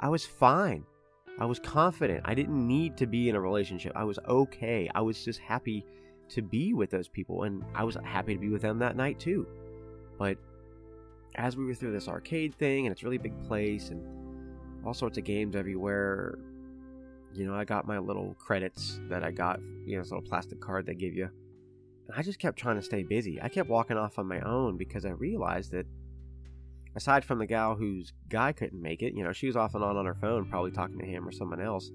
I 0.00 0.08
was 0.08 0.24
fine. 0.24 0.86
I 1.38 1.44
was 1.44 1.58
confident. 1.58 2.22
I 2.24 2.32
didn't 2.32 2.66
need 2.66 2.96
to 2.96 3.06
be 3.06 3.28
in 3.28 3.36
a 3.36 3.40
relationship. 3.40 3.92
I 3.94 4.04
was 4.04 4.18
okay. 4.26 4.90
I 4.94 5.02
was 5.02 5.22
just 5.22 5.38
happy 5.38 5.84
to 6.30 6.40
be 6.40 6.72
with 6.72 6.88
those 6.88 7.08
people, 7.08 7.42
and 7.42 7.62
I 7.74 7.84
was 7.84 7.98
happy 8.02 8.32
to 8.32 8.40
be 8.40 8.48
with 8.48 8.62
them 8.62 8.78
that 8.78 8.96
night 8.96 9.20
too. 9.20 9.46
But 10.18 10.38
as 11.34 11.58
we 11.58 11.66
were 11.66 11.74
through 11.74 11.92
this 11.92 12.08
arcade 12.08 12.54
thing, 12.54 12.86
and 12.86 12.92
it's 12.92 13.02
a 13.02 13.04
really 13.04 13.18
big 13.18 13.38
place, 13.46 13.90
and 13.90 14.02
all 14.86 14.94
sorts 14.94 15.18
of 15.18 15.24
games 15.24 15.56
everywhere, 15.56 16.38
you 17.36 17.46
know, 17.46 17.54
I 17.54 17.64
got 17.64 17.86
my 17.86 17.98
little 17.98 18.34
credits 18.38 19.00
that 19.08 19.22
I 19.22 19.30
got, 19.30 19.60
you 19.84 19.96
know, 19.96 20.02
this 20.02 20.10
little 20.10 20.28
plastic 20.28 20.60
card 20.60 20.86
they 20.86 20.94
give 20.94 21.14
you. 21.14 21.28
And 22.08 22.16
I 22.16 22.22
just 22.22 22.38
kept 22.38 22.58
trying 22.58 22.76
to 22.76 22.82
stay 22.82 23.02
busy. 23.02 23.40
I 23.42 23.48
kept 23.48 23.68
walking 23.68 23.96
off 23.96 24.18
on 24.18 24.26
my 24.26 24.40
own 24.40 24.76
because 24.76 25.04
I 25.04 25.10
realized 25.10 25.72
that 25.72 25.86
aside 26.94 27.24
from 27.24 27.38
the 27.38 27.46
gal 27.46 27.74
whose 27.74 28.12
guy 28.28 28.52
couldn't 28.52 28.80
make 28.80 29.02
it, 29.02 29.14
you 29.14 29.22
know, 29.22 29.32
she 29.32 29.46
was 29.46 29.56
off 29.56 29.74
and 29.74 29.84
on 29.84 29.96
on 29.96 30.06
her 30.06 30.14
phone, 30.14 30.48
probably 30.48 30.70
talking 30.70 30.98
to 30.98 31.06
him 31.06 31.26
or 31.26 31.32
someone 31.32 31.60
else. 31.60 31.90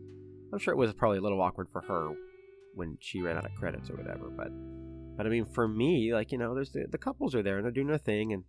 I'm 0.54 0.60
sure 0.60 0.74
it 0.74 0.78
was 0.78 0.94
probably 0.94 1.18
a 1.18 1.22
little 1.22 1.42
awkward 1.42 1.70
for 1.70 1.82
her 1.82 2.12
when 2.76 2.98
she 3.00 3.22
ran 3.22 3.38
out 3.38 3.46
of 3.46 3.56
credits 3.56 3.90
or 3.90 3.96
whatever. 3.96 4.30
But 4.30 4.52
but 5.18 5.26
I 5.26 5.30
mean, 5.30 5.46
for 5.46 5.68
me, 5.68 6.14
like 6.14 6.32
you 6.32 6.38
know, 6.38 6.54
there's 6.54 6.72
the, 6.72 6.86
the 6.90 6.98
couples 6.98 7.36
are 7.36 7.44
there 7.44 7.58
and 7.58 7.66
they're 7.66 7.72
doing 7.72 7.88
their 7.88 7.98
thing, 7.98 8.34
and 8.34 8.44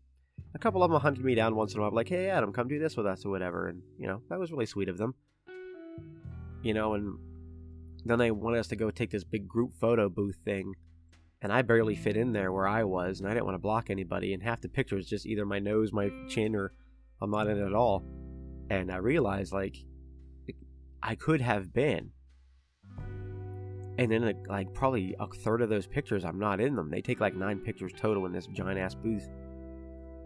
a 0.55 0.59
couple 0.59 0.83
of 0.83 0.91
them 0.91 1.01
hunted 1.01 1.25
me 1.25 1.35
down 1.35 1.55
once 1.55 1.75
in 1.75 1.81
a 1.81 1.83
while, 1.83 1.93
like, 1.93 2.09
"Hey, 2.09 2.29
Adam, 2.29 2.53
come 2.53 2.69
do 2.69 2.79
this 2.79 2.97
with 2.97 3.07
us 3.07 3.25
or 3.25 3.31
whatever," 3.31 3.69
and 3.69 3.83
you 3.99 4.07
know, 4.07 4.23
that 4.29 4.39
was 4.39 4.53
really 4.53 4.67
sweet 4.67 4.89
of 4.89 4.99
them. 4.99 5.15
You 6.63 6.75
know, 6.75 6.95
and 6.95 7.19
then 8.05 8.19
they 8.19 8.31
wanted 8.31 8.61
us 8.61 8.69
to 8.69 8.77
go 8.77 8.91
take 8.91 9.11
this 9.11 9.25
big 9.25 9.49
group 9.49 9.73
photo 9.81 10.09
booth 10.09 10.39
thing, 10.45 10.75
and 11.41 11.53
I 11.53 11.63
barely 11.63 11.97
fit 11.97 12.17
in 12.17 12.33
there 12.33 12.51
mm. 12.51 12.55
where 12.55 12.69
I 12.69 12.85
was, 12.85 13.21
and 13.21 13.29
I 13.29 13.35
didn't 13.35 13.47
want 13.47 13.57
to 13.57 13.61
block 13.61 13.91
anybody, 13.91 14.33
and 14.33 14.43
half 14.43 14.61
the 14.61 14.69
pictures 14.69 15.07
just 15.07 15.27
either 15.27 15.45
my 15.45 15.59
nose, 15.59 15.93
my 15.93 16.11
chin, 16.29 16.55
or 16.55 16.73
I'm 17.21 17.31
not 17.31 17.49
in 17.49 17.59
it 17.59 17.67
at 17.67 17.75
all. 17.75 18.05
And 18.71 18.91
I 18.91 18.97
realized 18.97 19.53
like 19.53 19.77
I 21.03 21.15
could 21.17 21.41
have 21.41 21.73
been. 21.73 22.11
And 23.99 24.11
then 24.11 24.43
like 24.49 24.73
probably 24.73 25.15
a 25.21 25.27
third 25.27 25.61
of 25.61 25.69
those 25.69 25.87
pictures 25.87 26.25
I'm 26.25 26.39
not 26.39 26.61
in 26.61 26.77
them. 26.77 26.91
They 26.91 27.03
take 27.03 27.21
like 27.21 27.35
nine 27.35 27.59
pictures 27.59 27.93
total 27.95 28.25
in 28.27 28.33
this 28.33 28.47
giant 28.47 28.79
ass 28.79 28.95
booth. 28.95 29.29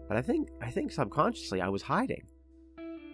But 0.07 0.17
I 0.17 0.21
think 0.21 0.49
I 0.61 0.69
think 0.71 0.91
subconsciously 0.91 1.61
I 1.61 1.67
was 1.67 1.81
hiding. 1.81 2.23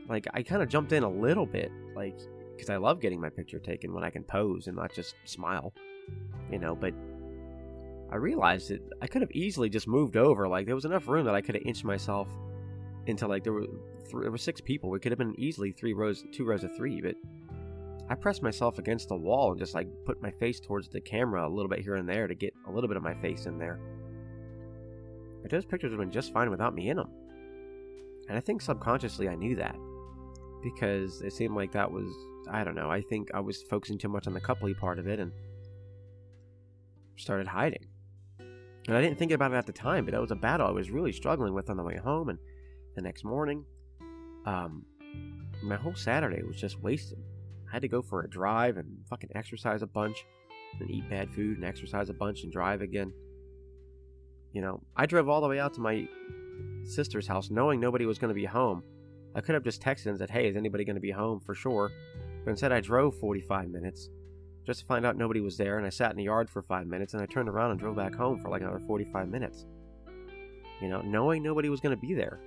Like 0.07 0.27
I 0.33 0.43
kind 0.43 0.61
of 0.61 0.69
jumped 0.69 0.91
in 0.91 1.03
a 1.03 1.09
little 1.09 1.45
bit, 1.45 1.71
like 1.95 2.19
because 2.55 2.69
I 2.69 2.77
love 2.77 3.01
getting 3.01 3.19
my 3.19 3.29
picture 3.29 3.59
taken 3.59 3.93
when 3.93 4.03
I 4.03 4.09
can 4.09 4.23
pose 4.23 4.67
and 4.67 4.75
not 4.75 4.93
just 4.93 5.15
smile, 5.25 5.73
you 6.51 6.59
know. 6.59 6.75
But 6.75 6.93
I 8.11 8.17
realized 8.17 8.69
that 8.69 8.81
I 9.01 9.07
could 9.07 9.21
have 9.21 9.31
easily 9.31 9.69
just 9.69 9.87
moved 9.87 10.17
over. 10.17 10.47
Like 10.47 10.65
there 10.65 10.75
was 10.75 10.85
enough 10.85 11.07
room 11.07 11.25
that 11.25 11.35
I 11.35 11.41
could 11.41 11.55
have 11.55 11.65
inched 11.65 11.83
myself 11.83 12.27
into 13.07 13.27
like 13.27 13.43
there 13.43 13.53
were 13.53 13.65
th- 13.65 14.21
there 14.21 14.31
were 14.31 14.37
six 14.37 14.61
people. 14.61 14.89
We 14.89 14.99
could 14.99 15.11
have 15.11 15.19
been 15.19 15.35
easily 15.39 15.71
three 15.71 15.93
rows, 15.93 16.23
two 16.31 16.45
rows 16.45 16.63
of 16.63 16.75
three. 16.75 17.01
But 17.01 17.15
I 18.09 18.15
pressed 18.15 18.43
myself 18.43 18.79
against 18.79 19.09
the 19.09 19.15
wall 19.15 19.51
and 19.51 19.59
just 19.59 19.73
like 19.73 19.87
put 20.05 20.21
my 20.21 20.31
face 20.31 20.59
towards 20.59 20.89
the 20.89 21.01
camera 21.01 21.47
a 21.47 21.49
little 21.49 21.69
bit 21.69 21.79
here 21.79 21.95
and 21.95 22.07
there 22.07 22.27
to 22.27 22.35
get 22.35 22.53
a 22.67 22.71
little 22.71 22.87
bit 22.87 22.97
of 22.97 23.03
my 23.03 23.13
face 23.13 23.45
in 23.45 23.57
there. 23.57 23.79
But 25.41 25.51
those 25.51 25.65
pictures 25.65 25.91
would 25.91 25.99
have 25.99 26.07
been 26.07 26.11
just 26.11 26.33
fine 26.33 26.49
without 26.49 26.75
me 26.75 26.89
in 26.89 26.97
them. 26.97 27.09
And 28.29 28.37
I 28.37 28.41
think 28.41 28.61
subconsciously 28.61 29.27
I 29.27 29.35
knew 29.35 29.55
that 29.55 29.75
because 30.61 31.21
it 31.21 31.33
seemed 31.33 31.55
like 31.55 31.71
that 31.73 31.91
was 31.91 32.13
I 32.51 32.63
don't 32.63 32.75
know. 32.75 32.89
I 32.89 33.01
think 33.01 33.29
I 33.33 33.39
was 33.39 33.63
focusing 33.63 33.97
too 33.97 34.09
much 34.09 34.27
on 34.27 34.33
the 34.33 34.41
coupley 34.41 34.77
part 34.77 34.99
of 34.99 35.07
it 35.07 35.19
and 35.19 35.31
started 37.17 37.47
hiding. 37.47 37.85
And 38.87 38.97
I 38.97 39.01
didn't 39.01 39.17
think 39.17 39.31
about 39.31 39.53
it 39.53 39.55
at 39.55 39.65
the 39.65 39.71
time, 39.71 40.05
but 40.05 40.11
that 40.11 40.21
was 40.21 40.31
a 40.31 40.35
battle 40.35 40.67
I 40.67 40.71
was 40.71 40.91
really 40.91 41.13
struggling 41.13 41.53
with 41.53 41.69
on 41.69 41.77
the 41.77 41.83
way 41.83 41.97
home 41.97 42.29
and 42.29 42.37
the 42.95 43.01
next 43.01 43.23
morning. 43.23 43.63
Um, 44.45 44.85
my 45.61 45.77
whole 45.77 45.95
Saturday 45.95 46.43
was 46.43 46.57
just 46.57 46.81
wasted. 46.81 47.19
I 47.69 47.73
had 47.73 47.81
to 47.83 47.87
go 47.87 48.01
for 48.01 48.23
a 48.23 48.29
drive 48.29 48.77
and 48.77 48.87
fucking 49.09 49.29
exercise 49.35 49.81
a 49.81 49.87
bunch, 49.87 50.25
and 50.79 50.89
eat 50.89 51.09
bad 51.09 51.29
food 51.31 51.57
and 51.57 51.65
exercise 51.65 52.09
a 52.09 52.13
bunch 52.13 52.43
and 52.43 52.51
drive 52.51 52.81
again. 52.81 53.13
You 54.51 54.61
know, 54.61 54.81
I 54.95 55.05
drove 55.05 55.29
all 55.29 55.41
the 55.41 55.47
way 55.47 55.59
out 55.59 55.73
to 55.75 55.81
my 55.81 56.07
sister's 56.83 57.27
house 57.27 57.49
knowing 57.49 57.79
nobody 57.79 58.05
was 58.05 58.19
going 58.19 58.29
to 58.29 58.35
be 58.35 58.45
home. 58.45 58.83
I 59.35 59.41
could 59.41 59.55
have 59.55 59.63
just 59.63 59.81
texted 59.81 60.07
and 60.07 60.17
said, 60.17 60.29
hey, 60.29 60.47
is 60.47 60.55
anybody 60.55 60.83
going 60.83 60.95
to 60.95 61.01
be 61.01 61.11
home 61.11 61.39
for 61.39 61.55
sure? 61.55 61.91
But 62.43 62.51
instead, 62.51 62.71
I 62.71 62.81
drove 62.81 63.17
45 63.19 63.69
minutes 63.69 64.09
just 64.65 64.79
to 64.79 64.85
find 64.85 65.05
out 65.05 65.17
nobody 65.17 65.41
was 65.41 65.57
there, 65.57 65.77
and 65.77 65.85
I 65.85 65.89
sat 65.89 66.11
in 66.11 66.17
the 66.17 66.23
yard 66.23 66.49
for 66.49 66.61
five 66.61 66.87
minutes, 66.87 67.13
and 67.13 67.21
I 67.21 67.25
turned 67.25 67.49
around 67.49 67.71
and 67.71 67.79
drove 67.79 67.95
back 67.95 68.15
home 68.15 68.39
for 68.39 68.49
like 68.49 68.61
another 68.61 68.79
45 68.79 69.27
minutes. 69.29 69.65
You 70.81 70.89
know, 70.89 71.01
knowing 71.01 71.43
nobody 71.43 71.69
was 71.69 71.79
going 71.79 71.95
to 71.95 72.01
be 72.01 72.13
there. 72.13 72.39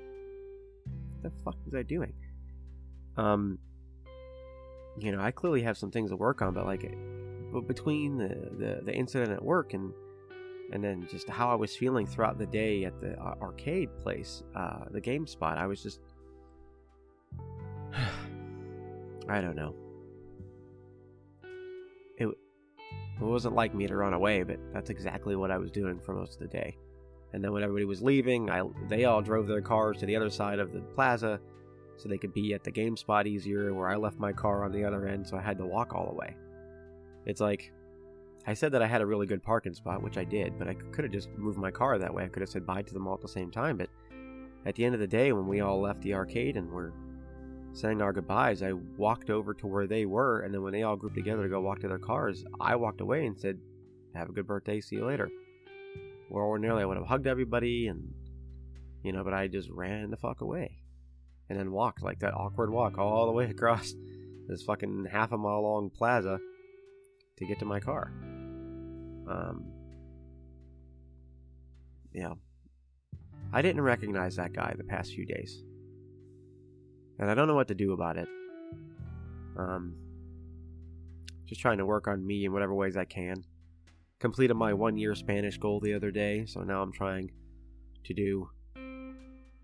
What 1.21 1.35
the 1.35 1.43
fuck 1.43 1.57
was 1.65 1.75
I 1.75 1.83
doing? 1.83 2.13
Um, 3.17 3.59
you 4.99 5.13
know, 5.13 5.21
I 5.21 5.31
clearly 5.31 5.63
have 5.63 5.77
some 5.77 5.91
things 5.91 6.11
to 6.11 6.17
work 6.17 6.43
on, 6.43 6.55
but 6.55 6.67
like, 6.67 6.83
but 7.53 7.67
between 7.67 8.19
the, 8.19 8.29
the, 8.59 8.81
the 8.85 8.93
incident 8.93 9.33
at 9.33 9.43
work 9.43 9.75
and 9.75 9.93
and 10.73 10.83
then 10.83 11.07
just 11.09 11.29
how 11.29 11.49
I 11.49 11.55
was 11.55 11.77
feeling 11.77 12.07
throughout 12.07 12.39
the 12.39 12.47
day 12.47 12.85
at 12.85 13.01
the 13.01 13.17
uh, 13.21 13.35
arcade 13.41 13.89
place, 14.03 14.43
uh, 14.57 14.87
the 14.91 15.01
game 15.01 15.27
spot, 15.27 15.59
I 15.59 15.67
was 15.67 15.81
just, 15.83 16.01
I 19.29 19.41
don't 19.41 19.55
know. 19.55 19.75
It, 22.19 22.29
it 22.29 23.25
wasn't 23.25 23.55
like 23.55 23.75
me 23.75 23.87
to 23.87 23.97
run 23.97 24.13
away, 24.13 24.43
but 24.43 24.59
that's 24.73 24.91
exactly 24.91 25.37
what 25.37 25.51
I 25.51 25.59
was 25.59 25.71
doing 25.71 25.99
for 25.99 26.15
most 26.15 26.35
of 26.35 26.41
the 26.41 26.49
day. 26.49 26.77
And 27.33 27.43
then 27.43 27.53
when 27.53 27.63
everybody 27.63 27.85
was 27.85 28.03
leaving, 28.03 28.51
I 28.51 28.63
they 28.89 29.05
all 29.05 29.21
drove 29.21 29.47
their 29.47 29.61
cars 29.61 29.99
to 29.99 30.07
the 30.07 30.17
other 30.17 30.31
side 30.31 30.59
of 30.59 30.73
the 30.73 30.81
plaza 30.81 31.41
so 31.97 32.09
they 32.09 32.19
could 32.19 32.35
be 32.35 32.55
at 32.55 32.63
the 32.63 32.71
game 32.71 32.97
spot 32.97 33.27
easier 33.27 33.73
where 33.73 33.89
I 33.89 33.97
left 33.97 34.19
my 34.19 34.33
car 34.33 34.65
on 34.65 34.73
the 34.73 34.85
other 34.85 35.07
end, 35.07 35.27
so 35.27 35.37
I 35.37 35.41
had 35.41 35.59
to 35.59 35.67
walk 35.67 35.95
all 35.95 36.07
the 36.07 36.15
way. 36.15 36.37
It's 37.25 37.41
like 37.41 37.73
I 38.47 38.55
said 38.55 38.73
that 38.73 38.83
I 38.83 38.87
had 38.87 39.01
a 39.01 39.07
really 39.07 39.27
good 39.27 39.43
parking 39.43 39.75
spot, 39.75 40.03
which 40.03 40.19
I 40.19 40.25
did, 40.25 40.59
but 40.59 40.69
I 40.69 40.75
could 40.75 41.05
have 41.05 41.13
just 41.13 41.31
moved 41.37 41.59
my 41.59 41.71
car 41.71 41.99
that 41.99 42.15
way. 42.15 42.25
I 42.25 42.29
could 42.29 42.43
have 42.43 42.51
said 42.51 42.67
bye 42.67 42.83
to 42.83 42.95
them 42.95 43.07
all 43.09 43.15
at 43.15 43.21
the 43.21 43.29
same 43.29 43.51
time, 43.51 43.77
but 43.77 43.89
at 44.67 44.75
the 44.75 44.85
end 44.85 44.95
of 44.95 45.01
the 45.01 45.07
day, 45.07 45.33
when 45.33 45.47
we 45.47 45.61
all 45.61 45.81
left 45.81 46.03
the 46.03 46.15
arcade 46.15 46.57
and 46.57 46.71
were 46.71 46.93
saying 47.77 48.01
our 48.01 48.13
goodbyes, 48.13 48.63
I 48.63 48.73
walked 48.73 49.29
over 49.29 49.53
to 49.55 49.67
where 49.67 49.87
they 49.87 50.07
were, 50.07 50.41
and 50.41 50.53
then 50.53 50.63
when 50.63 50.73
they 50.73 50.83
all 50.83 50.97
grouped 50.97 51.15
together 51.15 51.43
to 51.43 51.49
go 51.49 51.61
walk 51.61 51.81
to 51.81 51.89
their 51.89 51.99
cars, 51.99 52.43
I 52.59 52.75
walked 52.77 53.03
away 53.03 53.27
and 53.27 53.39
said, 53.39 53.59
Have 54.15 54.31
a 54.31 54.33
good 54.33 54.47
birthday, 54.47 54.81
see 54.81 54.97
you 54.97 55.05
later. 55.05 55.29
Where 56.31 56.43
ordinarily 56.43 56.83
I 56.83 56.87
would 56.87 56.97
have 56.97 57.07
hugged 57.07 57.27
everybody 57.27 57.89
and, 57.89 58.15
you 59.03 59.13
know, 59.13 59.23
but 59.23 59.35
I 59.35 59.47
just 59.49 59.69
ran 59.69 60.11
the 60.11 60.17
fuck 60.17 60.41
away. 60.41 60.79
And 61.51 61.59
then 61.59 61.71
walked 61.71 62.03
like 62.03 62.21
that 62.21 62.35
awkward 62.35 62.71
walk 62.71 62.99
all 62.99 63.27
the 63.27 63.33
way 63.33 63.45
across 63.51 63.95
this 64.49 64.63
fucking 64.63 65.09
half 65.13 65.33
a 65.33 65.39
mile 65.39 65.63
long 65.63 65.91
plaza 65.91 66.41
to 67.37 67.47
get 67.47 67.59
to 67.59 67.67
my 67.67 67.79
car. 67.79 68.11
Um, 69.29 69.67
yeah. 72.13 72.33
I 73.53 73.61
didn't 73.61 73.83
recognize 73.83 74.37
that 74.37 74.55
guy 74.55 74.75
the 74.77 74.85
past 74.85 75.13
few 75.13 75.27
days. 75.27 75.63
And 77.19 77.31
I 77.31 77.35
don't 77.35 77.49
know 77.49 77.55
what 77.55 77.69
to 77.69 77.75
do 77.75 77.93
about 77.93 78.17
it. 78.17 78.29
Um, 79.57 79.95
just 81.47 81.61
trying 81.61 81.79
to 81.79 81.87
work 81.87 82.09
on 82.09 82.27
me 82.27 82.45
in 82.45 82.53
whatever 82.53 82.75
ways 82.75 82.97
I 82.97 83.05
can 83.05 83.45
completed 84.19 84.55
my 84.55 84.73
one 84.73 84.97
year 84.97 85.15
Spanish 85.15 85.59
goal 85.59 85.81
the 85.81 85.95
other 85.95 86.11
day, 86.11 86.47
so 86.47 86.61
now 86.61 86.83
I'm 86.83 86.93
trying 86.93 87.31
to 88.05 88.15
do 88.15 88.49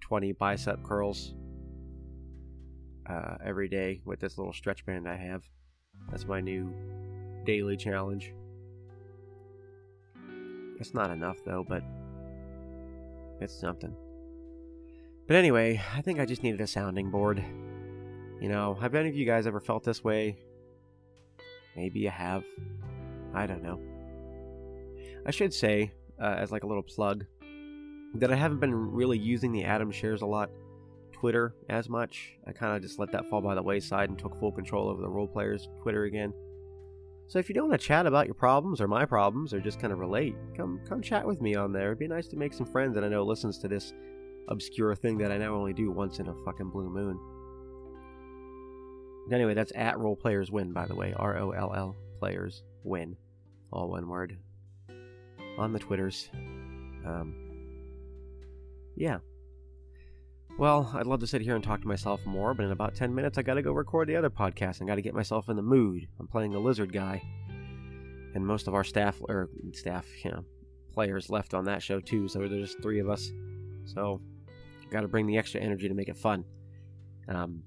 20 0.01 0.33
bicep 0.33 0.83
curls 0.83 1.35
uh, 3.09 3.37
every 3.45 3.69
day 3.69 4.01
with 4.05 4.21
this 4.21 4.39
little 4.39 4.53
stretch 4.53 4.85
band 4.85 5.09
I 5.09 5.17
have. 5.17 5.43
That's 6.11 6.27
my 6.27 6.41
new 6.41 6.73
daily 7.45 7.77
challenge. 7.77 8.33
It's 10.79 10.95
not 10.95 11.11
enough 11.11 11.39
though, 11.45 11.65
but 11.67 11.83
it's 13.41 13.59
something. 13.59 13.95
But 15.27 15.37
anyway, 15.37 15.81
I 15.95 16.03
think 16.03 16.19
I 16.19 16.27
just 16.27 16.43
needed 16.43 16.61
a 16.61 16.67
sounding 16.67 17.11
board. 17.11 17.43
You 18.41 18.49
know, 18.49 18.75
have 18.75 18.95
any 18.95 19.09
of 19.09 19.15
you 19.15 19.25
guys 19.25 19.47
ever 19.47 19.61
felt 19.61 19.85
this 19.85 20.03
way? 20.03 20.37
Maybe 21.77 22.01
you 22.01 22.11
have. 22.11 22.45
I 23.33 23.47
don't 23.47 23.63
know. 23.63 23.81
I 25.25 25.31
should 25.31 25.55
say, 25.55 25.93
uh, 26.21 26.35
as 26.39 26.51
like 26.51 26.65
a 26.65 26.67
little 26.67 26.83
plug, 26.83 27.25
that 28.15 28.33
I 28.33 28.37
haven't 28.37 28.61
been 28.61 28.75
really 28.75 29.19
using 29.19 29.53
the 29.53 29.65
Adam 29.65 29.91
Shares 29.91 30.23
a 30.23 30.27
lot 30.27 30.51
Twitter 31.13 31.55
as 31.69 31.89
much. 31.89 32.37
I 32.47 32.53
kind 32.53 32.77
of 32.77 32.83
just 32.83 32.99
let 32.99 33.13
that 33.13 33.27
fall 33.27 33.41
by 33.41 33.55
the 33.55 33.63
wayside 33.63 34.11
and 34.11 34.19
took 34.19 34.39
full 34.39 34.51
control 34.51 34.89
over 34.89 35.01
the 35.01 35.09
Roll 35.09 35.29
Players 35.29 35.69
Twitter 35.81 36.05
again. 36.05 36.35
So 37.29 37.39
if 37.39 37.49
you 37.49 37.55
don't 37.55 37.69
want 37.69 37.81
to 37.81 37.87
chat 37.87 38.07
about 38.07 38.27
your 38.27 38.35
problems 38.35 38.81
or 38.81 38.89
my 38.89 39.07
problems 39.07 39.55
or 39.55 39.61
just 39.61 39.81
kind 39.81 39.93
of 39.93 40.01
relate, 40.01 40.35
come 40.57 40.81
come 40.87 41.01
chat 41.01 41.25
with 41.25 41.41
me 41.41 41.55
on 41.55 41.73
there. 41.73 41.87
It'd 41.87 41.99
be 42.01 42.09
nice 42.09 42.27
to 42.29 42.37
make 42.37 42.53
some 42.53 42.67
friends 42.67 42.95
that 42.97 43.05
I 43.05 43.09
know 43.09 43.23
listens 43.23 43.57
to 43.59 43.69
this 43.69 43.95
obscure 44.49 44.95
thing 44.95 45.19
that 45.19 45.33
I 45.33 45.39
now 45.39 45.55
only 45.55 45.73
do 45.73 45.91
once 45.91 46.19
in 46.19 46.29
a 46.29 46.35
fucking 46.45 46.71
blue 46.71 46.91
moon. 46.91 47.19
Anyway, 49.33 49.55
that's 49.55 49.73
at 49.75 49.99
Roll 49.99 50.17
Players 50.17 50.51
Win, 50.51 50.73
by 50.73 50.87
the 50.87 50.95
way. 50.95 51.15
R 51.17 51.39
O 51.39 51.51
L 51.53 51.73
L 51.75 51.97
Players 52.19 52.63
Win. 52.85 53.17
All 53.73 53.89
one 53.89 54.09
word 54.09 54.37
on 55.59 55.73
the 55.73 55.79
Twitters. 55.79 56.29
Um, 57.07 57.35
yeah. 58.97 59.19
Well, 60.59 60.91
I'd 60.95 61.07
love 61.07 61.21
to 61.21 61.27
sit 61.27 61.41
here 61.41 61.55
and 61.55 61.65
talk 61.65 61.81
to 61.81 61.89
myself 61.89 62.25
more, 62.27 62.53
but 62.53 62.67
in 62.67 62.73
about 62.73 62.95
10 62.95 63.15
minutes 63.15 63.39
I 63.39 63.43
gotta 63.43 63.63
go 63.63 63.73
record 63.73 64.09
the 64.09 64.17
other 64.17 64.31
podcast 64.31 64.81
and 64.81 64.89
gotta 64.89 65.01
get 65.01 65.15
myself 65.15 65.49
in 65.49 65.57
the 65.57 65.63
mood. 65.63 66.07
I'm 66.21 66.29
playing 66.29 66.53
the 66.53 66.59
lizard 66.59 66.93
guy. 66.93 67.23
And 68.35 68.47
most 68.47 68.69
of 68.69 68.75
our 68.75 68.85
staff, 68.85 69.19
or 69.23 69.49
staff, 69.73 70.07
you 70.25 70.31
know, 70.31 70.45
players 70.93 71.31
left 71.31 71.55
on 71.55 71.65
that 71.65 71.83
show 71.83 72.01
too, 72.01 72.29
so 72.29 72.41
there's 72.41 72.71
just 72.71 72.83
three 72.83 72.99
of 72.99 73.09
us. 73.09 73.31
So, 73.85 74.21
gotta 74.93 75.09
bring 75.09 75.27
the 75.27 75.39
extra 75.39 75.61
energy 75.61 75.89
to 75.89 75.95
make 75.95 76.09
it 76.09 76.17
fun. 76.17 76.45
Um, 77.29 77.63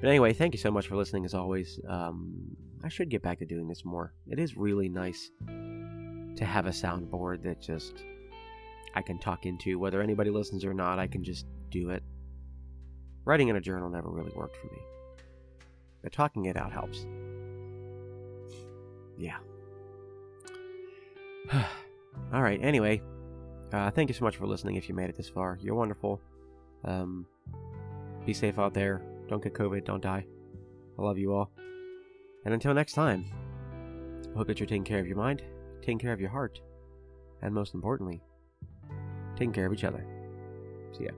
but 0.00 0.08
anyway, 0.08 0.32
thank 0.32 0.54
you 0.54 0.58
so 0.58 0.70
much 0.70 0.86
for 0.86 0.96
listening 0.96 1.24
as 1.24 1.34
always. 1.34 1.78
Um, 1.88 2.56
I 2.82 2.88
should 2.88 3.10
get 3.10 3.22
back 3.22 3.38
to 3.40 3.46
doing 3.46 3.68
this 3.68 3.84
more. 3.84 4.14
It 4.26 4.38
is 4.38 4.56
really 4.56 4.88
nice 4.88 5.30
to 5.46 6.44
have 6.44 6.66
a 6.66 6.70
soundboard 6.70 7.42
that 7.42 7.60
just 7.60 8.02
I 8.94 9.02
can 9.02 9.18
talk 9.18 9.44
into. 9.44 9.78
Whether 9.78 10.00
anybody 10.00 10.30
listens 10.30 10.64
or 10.64 10.72
not, 10.72 10.98
I 10.98 11.06
can 11.06 11.22
just 11.22 11.46
do 11.70 11.90
it. 11.90 12.02
Writing 13.24 13.48
in 13.48 13.56
a 13.56 13.60
journal 13.60 13.90
never 13.90 14.08
really 14.08 14.32
worked 14.34 14.56
for 14.56 14.66
me. 14.68 14.78
But 16.02 16.12
talking 16.12 16.46
it 16.46 16.56
out 16.56 16.72
helps. 16.72 17.06
yeah. 19.18 19.36
All 22.32 22.42
right. 22.42 22.58
Anyway, 22.62 23.02
uh, 23.72 23.90
thank 23.90 24.08
you 24.08 24.14
so 24.14 24.24
much 24.24 24.36
for 24.36 24.46
listening. 24.46 24.76
If 24.76 24.88
you 24.88 24.94
made 24.94 25.10
it 25.10 25.16
this 25.16 25.28
far, 25.28 25.58
you're 25.60 25.74
wonderful. 25.74 26.20
Um, 26.84 27.26
be 28.26 28.32
safe 28.32 28.58
out 28.58 28.74
there. 28.74 29.02
Don't 29.28 29.42
get 29.42 29.54
COVID. 29.54 29.84
Don't 29.84 30.02
die. 30.02 30.26
I 30.98 31.02
love 31.02 31.18
you 31.18 31.34
all. 31.34 31.50
And 32.44 32.54
until 32.54 32.74
next 32.74 32.92
time, 32.92 33.24
I 34.34 34.38
hope 34.38 34.46
that 34.46 34.60
you're 34.60 34.66
taking 34.66 34.84
care 34.84 34.98
of 34.98 35.06
your 35.06 35.16
mind, 35.16 35.42
taking 35.80 35.98
care 35.98 36.12
of 36.12 36.20
your 36.20 36.30
heart, 36.30 36.60
and 37.42 37.54
most 37.54 37.74
importantly, 37.74 38.22
taking 39.36 39.52
care 39.52 39.66
of 39.66 39.72
each 39.72 39.84
other. 39.84 40.04
See 40.96 41.04
ya. 41.04 41.10